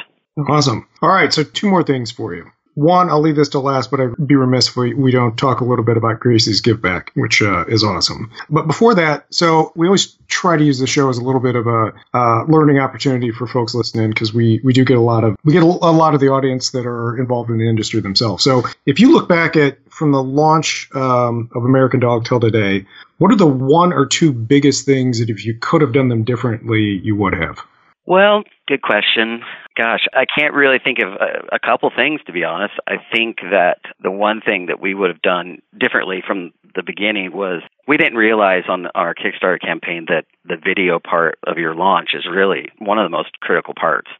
Awesome. 0.48 0.88
All 1.02 1.08
right, 1.08 1.32
so 1.32 1.42
two 1.42 1.68
more 1.68 1.82
things 1.82 2.10
for 2.10 2.34
you. 2.34 2.50
One, 2.80 3.10
I'll 3.10 3.20
leave 3.20 3.36
this 3.36 3.50
to 3.50 3.60
last, 3.60 3.90
but 3.90 4.00
I'd 4.00 4.26
be 4.26 4.36
remiss 4.36 4.68
if 4.68 4.76
we, 4.76 4.94
we 4.94 5.10
don't 5.10 5.36
talk 5.36 5.60
a 5.60 5.64
little 5.64 5.84
bit 5.84 5.98
about 5.98 6.18
Gracie's 6.18 6.62
Give 6.62 6.80
Back, 6.80 7.12
which 7.14 7.42
uh, 7.42 7.66
is 7.66 7.84
awesome. 7.84 8.32
But 8.48 8.66
before 8.66 8.94
that, 8.94 9.26
so 9.28 9.70
we 9.76 9.86
always 9.86 10.16
try 10.28 10.56
to 10.56 10.64
use 10.64 10.78
the 10.78 10.86
show 10.86 11.10
as 11.10 11.18
a 11.18 11.22
little 11.22 11.42
bit 11.42 11.56
of 11.56 11.66
a 11.66 11.92
uh, 12.14 12.44
learning 12.44 12.78
opportunity 12.78 13.32
for 13.32 13.46
folks 13.46 13.74
listening 13.74 14.08
because 14.08 14.32
we, 14.32 14.62
we 14.64 14.72
do 14.72 14.86
get 14.86 14.96
a 14.96 15.02
lot 15.02 15.24
of 15.24 15.36
we 15.44 15.52
get 15.52 15.62
a, 15.62 15.66
lot 15.66 16.14
of 16.14 16.20
the 16.20 16.28
audience 16.28 16.70
that 16.70 16.86
are 16.86 17.18
involved 17.18 17.50
in 17.50 17.58
the 17.58 17.68
industry 17.68 18.00
themselves. 18.00 18.42
So 18.42 18.62
if 18.86 18.98
you 18.98 19.12
look 19.12 19.28
back 19.28 19.56
at 19.56 19.76
from 19.90 20.12
the 20.12 20.22
launch 20.22 20.88
um, 20.94 21.50
of 21.54 21.66
American 21.66 22.00
Dog 22.00 22.24
till 22.24 22.40
today, 22.40 22.86
what 23.18 23.30
are 23.30 23.36
the 23.36 23.46
one 23.46 23.92
or 23.92 24.06
two 24.06 24.32
biggest 24.32 24.86
things 24.86 25.20
that 25.20 25.28
if 25.28 25.44
you 25.44 25.52
could 25.52 25.82
have 25.82 25.92
done 25.92 26.08
them 26.08 26.24
differently, 26.24 26.98
you 27.04 27.14
would 27.14 27.34
have? 27.34 27.58
Well, 28.06 28.42
good 28.70 28.82
question. 28.82 29.42
Gosh, 29.76 30.06
I 30.14 30.26
can't 30.38 30.54
really 30.54 30.78
think 30.82 30.98
of 31.00 31.14
a, 31.14 31.56
a, 31.56 31.58
couple 31.58 31.90
things 31.94 32.20
to 32.26 32.32
be 32.32 32.44
honest. 32.44 32.74
I 32.86 32.96
think 33.12 33.38
that 33.50 33.78
the 34.00 34.12
one 34.12 34.40
thing 34.40 34.66
that 34.66 34.80
we 34.80 34.94
would 34.94 35.10
have 35.10 35.22
done 35.22 35.58
differently 35.76 36.22
from 36.24 36.52
the 36.76 36.84
beginning 36.84 37.32
was 37.32 37.62
we 37.88 37.96
didn't 37.96 38.16
realize 38.16 38.62
on 38.68 38.86
our 38.94 39.12
Kickstarter 39.12 39.60
campaign 39.60 40.06
that 40.06 40.24
the 40.44 40.56
video 40.56 41.00
part 41.00 41.38
of 41.48 41.58
your 41.58 41.74
launch 41.74 42.10
is 42.14 42.26
really 42.30 42.70
one 42.78 42.98
of 42.98 43.04
the 43.04 43.16
most 43.16 43.40
critical 43.40 43.74
parts. 43.74 44.10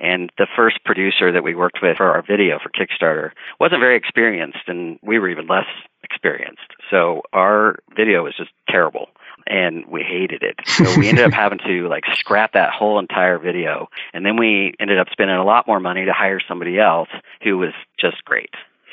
And 0.00 0.30
the 0.36 0.48
first 0.56 0.84
producer 0.84 1.30
that 1.30 1.44
we 1.44 1.54
worked 1.54 1.78
with 1.80 1.98
for 1.98 2.10
our 2.10 2.22
video 2.22 2.58
for 2.58 2.70
Kickstarter 2.70 3.30
wasn't 3.60 3.80
very 3.80 3.96
experienced, 3.96 4.66
and 4.66 4.98
we 5.00 5.20
were 5.20 5.28
even 5.28 5.46
less 5.46 5.70
experienced. 6.02 6.74
So 6.92 7.22
our 7.32 7.78
video 7.96 8.22
was 8.22 8.34
just 8.36 8.50
terrible 8.68 9.08
and 9.46 9.86
we 9.86 10.02
hated 10.02 10.42
it. 10.42 10.60
So 10.66 10.98
we 10.98 11.08
ended 11.08 11.24
up 11.24 11.32
having 11.44 11.58
to 11.66 11.88
like 11.88 12.04
scrap 12.14 12.52
that 12.52 12.70
whole 12.70 12.98
entire 12.98 13.38
video. 13.38 13.88
And 14.12 14.24
then 14.24 14.36
we 14.36 14.74
ended 14.78 14.98
up 14.98 15.08
spending 15.10 15.36
a 15.36 15.44
lot 15.44 15.66
more 15.66 15.80
money 15.80 16.04
to 16.04 16.12
hire 16.12 16.38
somebody 16.46 16.78
else 16.78 17.08
who 17.42 17.58
was 17.58 17.72
just 17.98 18.24
great. 18.24 18.50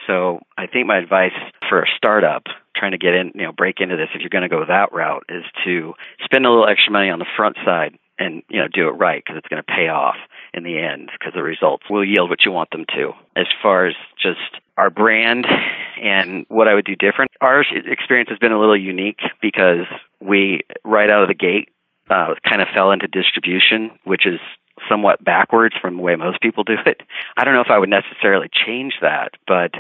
So 0.08 0.40
I 0.58 0.66
think 0.66 0.88
my 0.88 0.98
advice 0.98 1.34
for 1.68 1.82
a 1.82 1.86
startup 1.98 2.44
trying 2.76 2.94
to 2.94 2.98
get 2.98 3.14
in, 3.14 3.34
you 3.36 3.44
know, 3.44 3.52
break 3.52 3.76
into 3.80 3.98
this 3.98 4.08
if 4.16 4.22
you're 4.22 4.30
going 4.30 4.42
to 4.42 4.50
go 4.50 4.64
that 4.66 4.94
route 4.94 5.26
is 5.30 5.44
to 5.66 5.94
spend 6.24 6.46
a 6.46 6.50
little 6.50 6.68
extra 6.68 6.92
money 6.92 7.10
on 7.10 7.20
the 7.20 7.28
front 7.36 7.58
side 7.66 8.00
and, 8.18 8.42
you 8.50 8.60
know, 8.60 8.68
do 8.68 8.88
it 8.88 8.94
right 8.94 9.22
because 9.24 9.38
it's 9.38 9.48
going 9.50 9.62
to 9.62 9.72
pay 9.72 9.90
off 9.90 10.16
in 10.54 10.64
the 10.64 10.80
end 10.80 11.12
because 11.12 11.34
the 11.36 11.44
results 11.44 11.84
will 11.90 12.04
yield 12.04 12.30
what 12.30 12.46
you 12.46 12.52
want 12.52 12.72
them 12.72 12.86
to. 12.96 13.12
As 13.36 13.46
far 13.62 13.86
as 13.86 13.94
just 14.22 14.40
our 14.80 14.90
brand 14.90 15.46
and 16.02 16.46
what 16.48 16.70
I 16.70 16.74
would 16.74 16.86
do 16.86 16.96
different, 16.96 17.32
our 17.42 17.62
experience 17.86 18.30
has 18.30 18.40
been 18.40 18.54
a 18.54 18.60
little 18.60 18.80
unique 18.80 19.20
because 19.42 19.86
we, 20.22 20.62
right 20.86 21.10
out 21.10 21.22
of 21.22 21.28
the 21.28 21.36
gate, 21.36 21.68
uh, 22.10 22.36
kind 22.48 22.62
of 22.62 22.70
fell 22.74 22.92
into 22.92 23.08
distribution, 23.08 23.92
which 24.06 24.26
is 24.26 24.40
somewhat 24.88 25.22
backwards 25.22 25.76
from 25.82 25.98
the 25.98 26.02
way 26.02 26.16
most 26.16 26.40
people 26.42 26.64
do 26.64 26.76
it. 26.86 27.02
I 27.36 27.44
don't 27.44 27.54
know 27.54 27.62
if 27.62 27.70
I 27.70 27.78
would 27.78 27.90
necessarily 27.90 28.48
change 28.48 28.94
that, 29.02 29.34
but 29.46 29.72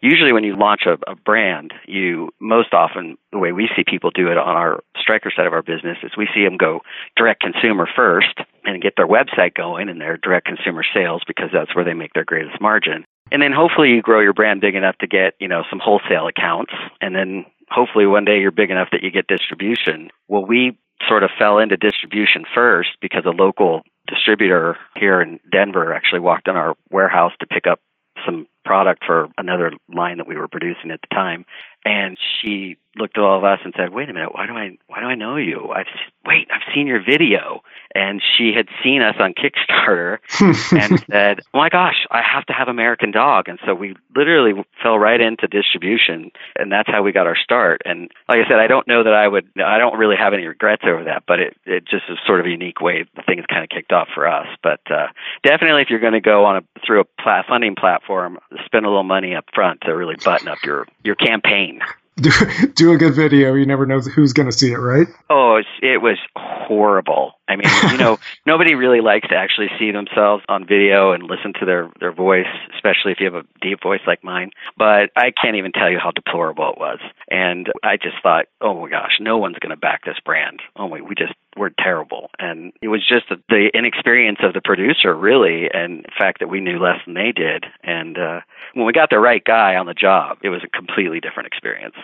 usually 0.00 0.32
when 0.32 0.44
you 0.44 0.56
launch 0.56 0.86
a, 0.86 0.96
a, 1.10 1.14
brand, 1.14 1.74
you 1.86 2.30
most 2.40 2.72
often, 2.72 3.18
the 3.32 3.38
way 3.38 3.52
we 3.52 3.68
see 3.76 3.84
people 3.86 4.10
do 4.10 4.28
it 4.28 4.38
on 4.38 4.56
our 4.56 4.82
striker 4.98 5.30
side 5.36 5.46
of 5.46 5.52
our 5.52 5.62
business 5.62 5.98
is 6.02 6.12
we 6.16 6.28
see 6.34 6.42
them 6.42 6.56
go 6.56 6.80
direct 7.16 7.42
consumer 7.42 7.86
first 7.94 8.38
and 8.64 8.82
get 8.82 8.94
their 8.96 9.06
website 9.06 9.54
going 9.54 9.90
and 9.90 10.00
their 10.00 10.16
direct 10.16 10.46
consumer 10.46 10.82
sales 10.94 11.20
because 11.26 11.50
that's 11.52 11.74
where 11.76 11.84
they 11.84 11.92
make 11.92 12.14
their 12.14 12.24
greatest 12.24 12.58
margin. 12.58 13.04
And 13.32 13.42
then 13.42 13.52
hopefully 13.52 13.90
you 13.90 14.02
grow 14.02 14.20
your 14.20 14.32
brand 14.32 14.60
big 14.60 14.74
enough 14.74 14.96
to 14.98 15.06
get, 15.06 15.34
you 15.40 15.48
know, 15.48 15.64
some 15.68 15.80
wholesale 15.82 16.28
accounts 16.28 16.72
and 17.00 17.14
then 17.14 17.44
hopefully 17.70 18.06
one 18.06 18.24
day 18.24 18.40
you're 18.40 18.50
big 18.50 18.70
enough 18.70 18.88
that 18.92 19.02
you 19.02 19.10
get 19.10 19.26
distribution. 19.26 20.10
Well, 20.28 20.44
we 20.44 20.78
sort 21.08 21.22
of 21.22 21.30
fell 21.38 21.58
into 21.58 21.76
distribution 21.76 22.44
first 22.54 22.90
because 23.00 23.24
a 23.26 23.30
local 23.30 23.82
distributor 24.06 24.76
here 24.96 25.20
in 25.20 25.40
Denver 25.50 25.92
actually 25.92 26.20
walked 26.20 26.48
in 26.48 26.56
our 26.56 26.74
warehouse 26.90 27.32
to 27.40 27.46
pick 27.46 27.66
up 27.66 27.80
some 28.24 28.46
product 28.64 29.04
for 29.04 29.28
another 29.36 29.72
line 29.94 30.18
that 30.18 30.26
we 30.26 30.36
were 30.36 30.48
producing 30.48 30.90
at 30.90 31.00
the 31.00 31.14
time. 31.14 31.44
And 31.86 32.18
she 32.18 32.78
looked 32.96 33.16
at 33.16 33.22
all 33.22 33.38
of 33.38 33.44
us 33.44 33.60
and 33.64 33.72
said, 33.76 33.92
"Wait 33.92 34.08
a 34.08 34.12
minute, 34.12 34.34
why 34.34 34.46
do 34.46 34.54
I 34.54 34.76
why 34.88 35.00
do 35.00 35.06
I 35.06 35.14
know 35.14 35.36
you? 35.36 35.70
I've 35.72 35.86
wait, 36.24 36.48
I've 36.52 36.74
seen 36.74 36.86
your 36.86 37.00
video." 37.00 37.62
And 37.94 38.20
she 38.36 38.52
had 38.54 38.66
seen 38.82 39.00
us 39.02 39.14
on 39.20 39.34
Kickstarter 39.34 40.18
and 40.72 41.00
said, 41.08 41.40
"Oh 41.54 41.58
my 41.58 41.68
gosh, 41.68 42.06
I 42.10 42.22
have 42.22 42.44
to 42.46 42.52
have 42.52 42.66
American 42.68 43.12
Dog." 43.12 43.48
And 43.48 43.60
so 43.64 43.72
we 43.74 43.94
literally 44.16 44.52
fell 44.82 44.98
right 44.98 45.20
into 45.20 45.46
distribution, 45.46 46.32
and 46.58 46.72
that's 46.72 46.90
how 46.90 47.02
we 47.02 47.12
got 47.12 47.26
our 47.26 47.36
start. 47.36 47.82
And 47.84 48.10
like 48.28 48.40
I 48.44 48.48
said, 48.48 48.58
I 48.58 48.66
don't 48.66 48.88
know 48.88 49.04
that 49.04 49.14
I 49.14 49.28
would 49.28 49.48
I 49.64 49.78
don't 49.78 49.96
really 49.96 50.16
have 50.16 50.34
any 50.34 50.46
regrets 50.46 50.82
over 50.84 51.04
that, 51.04 51.22
but 51.28 51.38
it 51.38 51.56
it 51.64 51.84
just 51.84 52.04
is 52.08 52.18
sort 52.26 52.40
of 52.40 52.46
a 52.46 52.50
unique 52.50 52.80
way 52.80 53.04
the 53.14 53.22
things 53.22 53.44
kind 53.48 53.62
of 53.62 53.70
kicked 53.70 53.92
off 53.92 54.08
for 54.12 54.26
us. 54.26 54.48
But 54.62 54.80
uh 54.90 55.06
definitely 55.44 55.82
if 55.82 55.90
you're 55.90 56.00
going 56.00 56.14
to 56.14 56.20
go 56.20 56.44
on 56.44 56.56
a 56.56 56.62
through 56.84 57.00
a 57.00 57.22
plat- 57.22 57.46
funding 57.48 57.76
platform, 57.76 58.38
spend 58.64 58.84
a 58.84 58.88
little 58.88 59.04
money 59.04 59.34
up 59.34 59.44
front 59.54 59.82
to 59.82 59.92
really 59.92 60.16
button 60.24 60.48
up 60.48 60.58
your 60.64 60.86
your 61.04 61.14
campaign. 61.14 61.75
Do, 62.16 62.30
do 62.74 62.92
a 62.92 62.96
good 62.96 63.14
video. 63.14 63.52
You 63.54 63.66
never 63.66 63.84
know 63.84 64.00
who's 64.00 64.32
going 64.32 64.48
to 64.48 64.56
see 64.56 64.72
it, 64.72 64.78
right? 64.78 65.06
Oh, 65.28 65.60
it 65.82 66.00
was 66.00 66.16
horrible. 66.34 67.32
I 67.48 67.56
mean, 67.56 67.68
you 67.92 67.98
know, 67.98 68.18
nobody 68.46 68.74
really 68.74 69.00
likes 69.00 69.28
to 69.28 69.36
actually 69.36 69.68
see 69.78 69.92
themselves 69.92 70.44
on 70.48 70.66
video 70.66 71.12
and 71.12 71.22
listen 71.24 71.52
to 71.60 71.66
their 71.66 71.90
their 72.00 72.12
voice, 72.12 72.46
especially 72.74 73.12
if 73.12 73.20
you 73.20 73.26
have 73.26 73.34
a 73.34 73.46
deep 73.60 73.82
voice 73.82 74.00
like 74.06 74.24
mine. 74.24 74.50
But 74.76 75.10
I 75.16 75.32
can't 75.40 75.56
even 75.56 75.72
tell 75.72 75.90
you 75.90 75.98
how 75.98 76.10
deplorable 76.10 76.72
it 76.72 76.78
was. 76.78 76.98
And 77.30 77.72
I 77.82 77.96
just 77.96 78.16
thought, 78.22 78.46
oh 78.60 78.80
my 78.80 78.90
gosh, 78.90 79.18
no 79.20 79.38
one's 79.38 79.58
going 79.58 79.70
to 79.70 79.76
back 79.76 80.04
this 80.04 80.18
brand. 80.24 80.60
Oh, 80.76 80.86
we 80.86 81.00
we 81.00 81.14
just 81.14 81.34
we're 81.56 81.70
terrible. 81.78 82.30
And 82.38 82.72
it 82.82 82.88
was 82.88 83.06
just 83.06 83.28
the, 83.28 83.36
the 83.48 83.70
inexperience 83.74 84.38
of 84.42 84.52
the 84.52 84.60
producer, 84.60 85.14
really, 85.14 85.68
and 85.72 86.04
the 86.04 86.12
fact 86.16 86.40
that 86.40 86.48
we 86.48 86.60
knew 86.60 86.78
less 86.78 87.00
than 87.06 87.14
they 87.14 87.32
did. 87.32 87.64
And 87.82 88.18
uh, 88.18 88.40
when 88.74 88.86
we 88.86 88.92
got 88.92 89.10
the 89.10 89.18
right 89.18 89.42
guy 89.42 89.76
on 89.76 89.86
the 89.86 89.94
job, 89.94 90.38
it 90.42 90.50
was 90.50 90.62
a 90.64 90.68
completely 90.68 91.20
different 91.20 91.46
experience. 91.46 91.94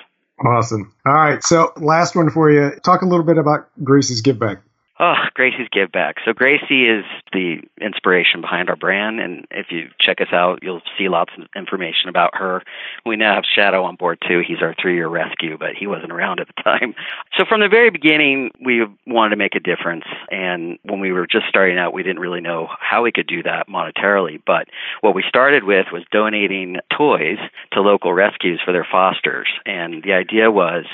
Awesome. 0.44 0.92
All 1.06 1.12
right. 1.12 1.42
So, 1.44 1.72
last 1.76 2.16
one 2.16 2.30
for 2.30 2.50
you. 2.50 2.72
Talk 2.84 3.02
a 3.02 3.06
little 3.06 3.24
bit 3.24 3.38
about 3.38 3.68
Gracie's 3.84 4.22
Give 4.22 4.38
Back. 4.38 4.62
Oh, 5.04 5.16
Gracie's 5.34 5.66
Give 5.72 5.90
Back. 5.90 6.18
So 6.24 6.32
Gracie 6.32 6.86
is 6.86 7.04
the 7.32 7.56
inspiration 7.80 8.40
behind 8.40 8.70
our 8.70 8.76
brand, 8.76 9.18
and 9.18 9.48
if 9.50 9.66
you 9.70 9.88
check 10.00 10.20
us 10.20 10.28
out, 10.32 10.60
you'll 10.62 10.80
see 10.96 11.08
lots 11.08 11.32
of 11.36 11.48
information 11.56 12.08
about 12.08 12.36
her. 12.36 12.62
We 13.04 13.16
now 13.16 13.34
have 13.34 13.42
Shadow 13.52 13.82
on 13.82 13.96
board 13.96 14.22
too. 14.24 14.42
He's 14.46 14.62
our 14.62 14.76
three-year 14.80 15.08
rescue, 15.08 15.58
but 15.58 15.70
he 15.76 15.88
wasn't 15.88 16.12
around 16.12 16.38
at 16.38 16.46
the 16.46 16.62
time. 16.62 16.94
So 17.38 17.46
from 17.48 17.60
the 17.60 17.68
very 17.68 17.88
beginning, 17.88 18.50
we 18.62 18.86
wanted 19.06 19.30
to 19.30 19.36
make 19.36 19.54
a 19.54 19.60
difference, 19.60 20.04
and 20.30 20.78
when 20.82 21.00
we 21.00 21.12
were 21.12 21.26
just 21.26 21.46
starting 21.48 21.78
out, 21.78 21.94
we 21.94 22.02
didn't 22.02 22.20
really 22.20 22.42
know 22.42 22.68
how 22.78 23.02
we 23.02 23.10
could 23.10 23.26
do 23.26 23.42
that 23.44 23.68
monetarily. 23.68 24.40
But 24.44 24.68
what 25.00 25.14
we 25.14 25.24
started 25.26 25.64
with 25.64 25.86
was 25.92 26.02
donating 26.12 26.76
toys 26.96 27.38
to 27.72 27.80
local 27.80 28.12
rescues 28.12 28.60
for 28.62 28.72
their 28.72 28.86
fosters, 28.90 29.48
and 29.64 30.02
the 30.02 30.12
idea 30.12 30.50
was 30.50 30.84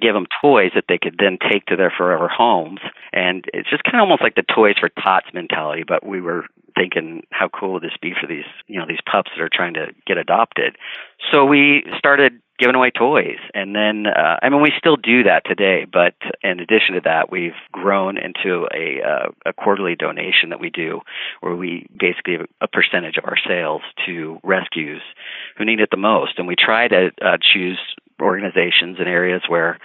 give 0.00 0.14
them 0.14 0.26
toys 0.40 0.70
that 0.74 0.84
they 0.88 0.96
could 0.96 1.16
then 1.18 1.36
take 1.50 1.66
to 1.66 1.76
their 1.76 1.92
forever 1.94 2.26
homes 2.26 2.80
and 3.12 3.44
it's 3.52 3.70
just 3.70 3.84
kind 3.84 3.96
of 3.96 4.02
almost 4.02 4.22
like 4.22 4.34
the 4.34 4.42
toys 4.42 4.76
for 4.78 4.88
tots 4.88 5.26
mentality 5.32 5.84
but 5.86 6.06
we 6.06 6.20
were 6.20 6.44
thinking 6.74 7.22
how 7.30 7.48
cool 7.48 7.74
would 7.74 7.82
this 7.82 7.96
be 8.00 8.12
for 8.18 8.26
these 8.26 8.44
you 8.66 8.78
know 8.78 8.86
these 8.86 9.00
pups 9.10 9.30
that 9.36 9.42
are 9.42 9.50
trying 9.52 9.74
to 9.74 9.88
get 10.06 10.16
adopted. 10.16 10.76
So 11.30 11.44
we 11.44 11.84
started 11.98 12.40
giving 12.58 12.74
away 12.76 12.90
toys 12.90 13.38
and 13.54 13.74
then 13.74 14.06
uh, 14.06 14.36
i 14.40 14.48
mean 14.48 14.62
we 14.62 14.70
still 14.78 14.94
do 14.94 15.24
that 15.24 15.42
today 15.44 15.84
but 15.90 16.14
in 16.44 16.60
addition 16.60 16.94
to 16.94 17.00
that 17.02 17.32
we've 17.32 17.58
grown 17.72 18.16
into 18.16 18.68
a 18.72 19.02
uh, 19.02 19.30
a 19.46 19.52
quarterly 19.52 19.96
donation 19.96 20.50
that 20.50 20.60
we 20.60 20.70
do 20.70 21.00
where 21.40 21.56
we 21.56 21.86
basically 21.98 22.36
a 22.60 22.68
percentage 22.68 23.16
of 23.16 23.24
our 23.24 23.36
sales 23.48 23.82
to 24.06 24.38
rescues 24.44 25.02
who 25.56 25.64
need 25.64 25.80
it 25.80 25.90
the 25.90 25.96
most. 25.96 26.38
And 26.38 26.46
we 26.46 26.54
try 26.56 26.88
to 26.88 27.10
uh, 27.20 27.38
choose 27.40 27.78
organizations 28.20 28.98
and 28.98 29.08
areas 29.08 29.42
where 29.48 29.78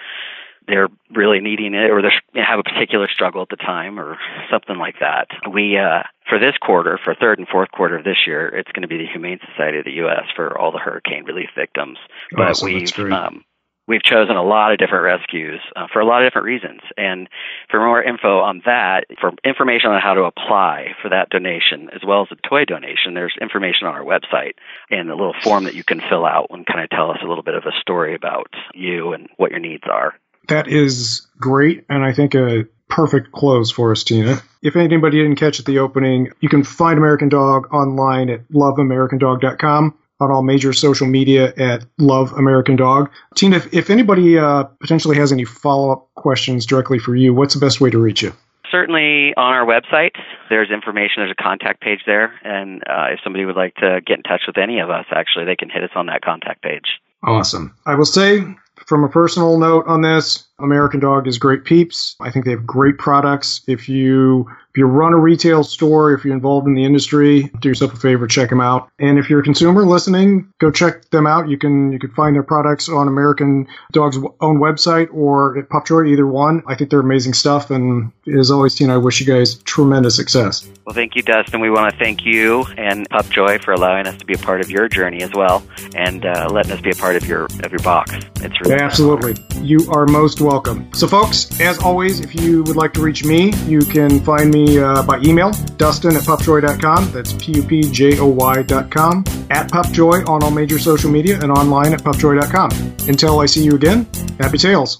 they're 0.67 0.89
really 1.11 1.39
needing 1.39 1.73
it 1.73 1.89
or 1.89 2.01
they 2.01 2.41
have 2.41 2.59
a 2.59 2.63
particular 2.63 3.07
struggle 3.11 3.41
at 3.41 3.49
the 3.49 3.55
time 3.55 3.99
or 3.99 4.17
something 4.51 4.77
like 4.77 4.95
that. 4.99 5.27
We 5.51 5.77
uh 5.77 6.03
for 6.29 6.39
this 6.39 6.55
quarter, 6.61 6.99
for 7.03 7.15
third 7.15 7.39
and 7.39 7.47
fourth 7.47 7.71
quarter 7.71 7.97
of 7.97 8.03
this 8.03 8.27
year, 8.27 8.47
it's 8.49 8.71
going 8.73 8.81
to 8.81 8.87
be 8.87 8.97
the 8.97 9.07
Humane 9.07 9.39
Society 9.51 9.79
of 9.79 9.85
the 9.85 10.05
US 10.05 10.25
for 10.35 10.57
all 10.57 10.71
the 10.71 10.79
hurricane 10.79 11.23
relief 11.25 11.49
victims. 11.55 11.97
But 12.31 12.49
awesome. 12.49 12.73
we've 12.73 12.99
um 13.11 13.43
we've 13.87 14.03
chosen 14.03 14.35
a 14.35 14.43
lot 14.43 14.71
of 14.71 14.77
different 14.77 15.03
rescues 15.03 15.61
uh, 15.75 15.87
for 15.91 15.99
a 15.99 16.05
lot 16.05 16.21
of 16.21 16.27
different 16.27 16.45
reasons. 16.45 16.81
And 16.97 17.29
for 17.69 17.79
more 17.79 18.03
info 18.03 18.39
on 18.39 18.61
that, 18.65 19.05
for 19.19 19.31
information 19.43 19.91
on 19.91 20.01
how 20.01 20.13
to 20.13 20.23
apply 20.23 20.95
for 21.01 21.09
that 21.09 21.29
donation, 21.29 21.89
as 21.93 22.01
well 22.05 22.23
as 22.23 22.29
the 22.29 22.35
toy 22.47 22.65
donation, 22.65 23.13
there's 23.13 23.35
information 23.41 23.87
on 23.87 23.95
our 23.95 24.03
website 24.03 24.53
and 24.89 25.09
a 25.09 25.15
little 25.15 25.35
form 25.41 25.63
that 25.63 25.75
you 25.75 25.83
can 25.83 26.01
fill 26.09 26.25
out 26.25 26.47
and 26.49 26.65
kind 26.65 26.81
of 26.81 26.89
tell 26.89 27.11
us 27.11 27.19
a 27.23 27.27
little 27.27 27.43
bit 27.43 27.55
of 27.55 27.63
a 27.65 27.79
story 27.81 28.13
about 28.13 28.53
you 28.75 29.13
and 29.13 29.29
what 29.37 29.51
your 29.51 29.59
needs 29.59 29.83
are. 29.89 30.13
That 30.47 30.67
is 30.67 31.27
great, 31.39 31.85
and 31.89 32.03
I 32.03 32.13
think 32.13 32.35
a 32.35 32.65
perfect 32.89 33.31
close 33.31 33.69
for 33.69 33.91
us, 33.91 34.03
Tina. 34.03 34.41
If 34.61 34.75
anybody 34.75 35.17
didn't 35.21 35.35
catch 35.35 35.59
at 35.59 35.65
the 35.65 35.79
opening, 35.79 36.29
you 36.39 36.49
can 36.49 36.63
find 36.63 36.97
American 36.97 37.29
Dog 37.29 37.73
online 37.73 38.29
at 38.29 38.47
loveamericandog.com, 38.49 39.93
on 40.19 40.31
all 40.31 40.41
major 40.41 40.73
social 40.73 41.07
media 41.07 41.53
at 41.57 41.85
Love 41.97 42.33
American 42.33 42.75
Dog. 42.75 43.09
Tina, 43.35 43.57
if, 43.57 43.73
if 43.73 43.89
anybody 43.89 44.37
uh, 44.37 44.63
potentially 44.63 45.15
has 45.17 45.31
any 45.31 45.45
follow 45.45 45.91
up 45.91 46.09
questions 46.15 46.65
directly 46.65 46.97
for 46.97 47.15
you, 47.15 47.33
what's 47.33 47.53
the 47.53 47.59
best 47.59 47.79
way 47.81 47.89
to 47.89 47.99
reach 47.99 48.21
you? 48.21 48.33
Certainly 48.71 49.33
on 49.37 49.53
our 49.53 49.65
website, 49.65 50.15
there's 50.49 50.71
information, 50.71 51.15
there's 51.17 51.35
a 51.37 51.41
contact 51.41 51.81
page 51.81 52.01
there, 52.05 52.33
and 52.43 52.81
uh, 52.87 53.07
if 53.11 53.19
somebody 53.23 53.45
would 53.45 53.55
like 53.55 53.75
to 53.75 54.01
get 54.05 54.17
in 54.17 54.23
touch 54.23 54.41
with 54.45 54.57
any 54.57 54.79
of 54.79 54.89
us, 54.89 55.05
actually, 55.11 55.45
they 55.45 55.55
can 55.55 55.69
hit 55.69 55.83
us 55.83 55.91
on 55.95 56.07
that 56.07 56.21
contact 56.21 56.61
page. 56.61 56.99
Awesome. 57.23 57.75
I 57.85 57.95
will 57.95 58.05
say, 58.05 58.43
from 58.87 59.03
a 59.03 59.09
personal 59.09 59.59
note 59.59 59.85
on 59.87 60.01
this, 60.01 60.47
American 60.59 60.99
Dog 60.99 61.27
is 61.27 61.37
great 61.37 61.65
peeps. 61.65 62.15
I 62.19 62.31
think 62.31 62.45
they 62.45 62.51
have 62.51 62.65
great 62.65 62.97
products. 62.97 63.61
If 63.67 63.87
you 63.87 64.49
if 64.77 64.81
you 64.81 64.85
run 64.85 65.13
a 65.13 65.17
retail 65.17 65.63
store, 65.63 66.13
if 66.13 66.23
you're 66.23 66.33
involved 66.33 66.67
in 66.67 66.73
the 66.73 66.85
industry, 66.85 67.51
do 67.61 67.69
yourself 67.69 67.93
a 67.93 67.97
favor, 67.97 68.27
check 68.27 68.49
them 68.49 68.61
out. 68.61 68.89
And 68.99 69.17
if 69.17 69.29
you're 69.29 69.39
a 69.39 69.43
consumer 69.43 69.85
listening, 69.85 70.51
go 70.59 70.71
check 70.71 71.09
them 71.09 71.27
out. 71.27 71.47
You 71.47 71.57
can 71.57 71.91
you 71.91 71.99
can 71.99 72.11
find 72.11 72.35
their 72.35 72.43
products 72.43 72.89
on 72.89 73.07
American 73.07 73.67
Dog's 73.91 74.17
own 74.41 74.59
website 74.59 75.13
or 75.13 75.57
at 75.57 75.69
Pupjoy, 75.69 76.09
either 76.09 76.25
one. 76.25 76.63
I 76.67 76.75
think 76.75 76.89
they're 76.89 76.99
amazing 76.99 77.33
stuff. 77.33 77.69
And 77.69 78.11
as 78.37 78.49
always, 78.49 78.75
Tina, 78.75 78.95
I 78.95 78.97
wish 78.97 79.19
you 79.19 79.27
guys 79.27 79.55
tremendous 79.63 80.15
success. 80.15 80.67
Well, 80.85 80.93
thank 80.93 81.15
you, 81.15 81.21
Dustin. 81.21 81.59
We 81.59 81.69
want 81.69 81.91
to 81.91 81.99
thank 81.99 82.25
you 82.25 82.65
and 82.77 83.07
Pupjoy 83.09 83.63
for 83.63 83.73
allowing 83.73 84.07
us 84.07 84.17
to 84.17 84.25
be 84.25 84.33
a 84.33 84.39
part 84.39 84.61
of 84.61 84.71
your 84.71 84.87
journey 84.87 85.21
as 85.21 85.31
well, 85.33 85.63
and 85.95 86.25
uh, 86.25 86.49
letting 86.51 86.71
us 86.71 86.81
be 86.81 86.91
a 86.91 86.95
part 86.95 87.15
of 87.15 87.27
your 87.27 87.45
of 87.63 87.71
your 87.71 87.81
box. 87.83 88.13
It's 88.41 88.59
really 88.61 88.81
absolutely. 88.81 89.35
You 89.61 89.79
are 89.91 90.05
most 90.05 90.39
welcome. 90.47 90.89
So, 90.93 91.07
folks, 91.07 91.59
as 91.59 91.77
always, 91.79 92.21
if 92.21 92.33
you 92.33 92.63
would 92.63 92.77
like 92.77 92.93
to 92.93 93.01
reach 93.01 93.25
me, 93.25 93.53
you 93.65 93.79
can 93.79 94.21
find 94.21 94.51
me 94.51 94.79
uh, 94.79 95.03
by 95.03 95.19
email, 95.19 95.51
dustin 95.77 96.15
at 96.15 96.23
pupjoy.com. 96.23 97.11
That's 97.11 97.33
P 97.33 97.57
U 97.57 97.63
P 97.63 97.81
J 97.81 98.17
O 98.19 98.27
Y.com. 98.27 99.25
At 99.49 99.69
Pupjoy 99.69 100.27
on 100.27 100.43
all 100.43 100.51
major 100.51 100.77
social 100.79 101.09
media 101.11 101.39
and 101.41 101.51
online 101.51 101.93
at 101.93 102.01
pupjoy.com. 102.01 102.71
Until 103.07 103.39
I 103.39 103.45
see 103.45 103.63
you 103.63 103.75
again, 103.75 104.05
happy 104.39 104.57
tails. 104.57 104.97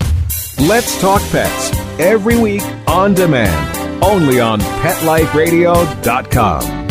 Let's 0.59 0.99
Talk 0.99 1.21
Pets 1.31 1.71
every 1.99 2.37
week 2.37 2.63
on 2.87 3.13
demand, 3.13 4.03
only 4.03 4.39
on 4.39 4.59
PetLifeRadio.com. 4.59 6.86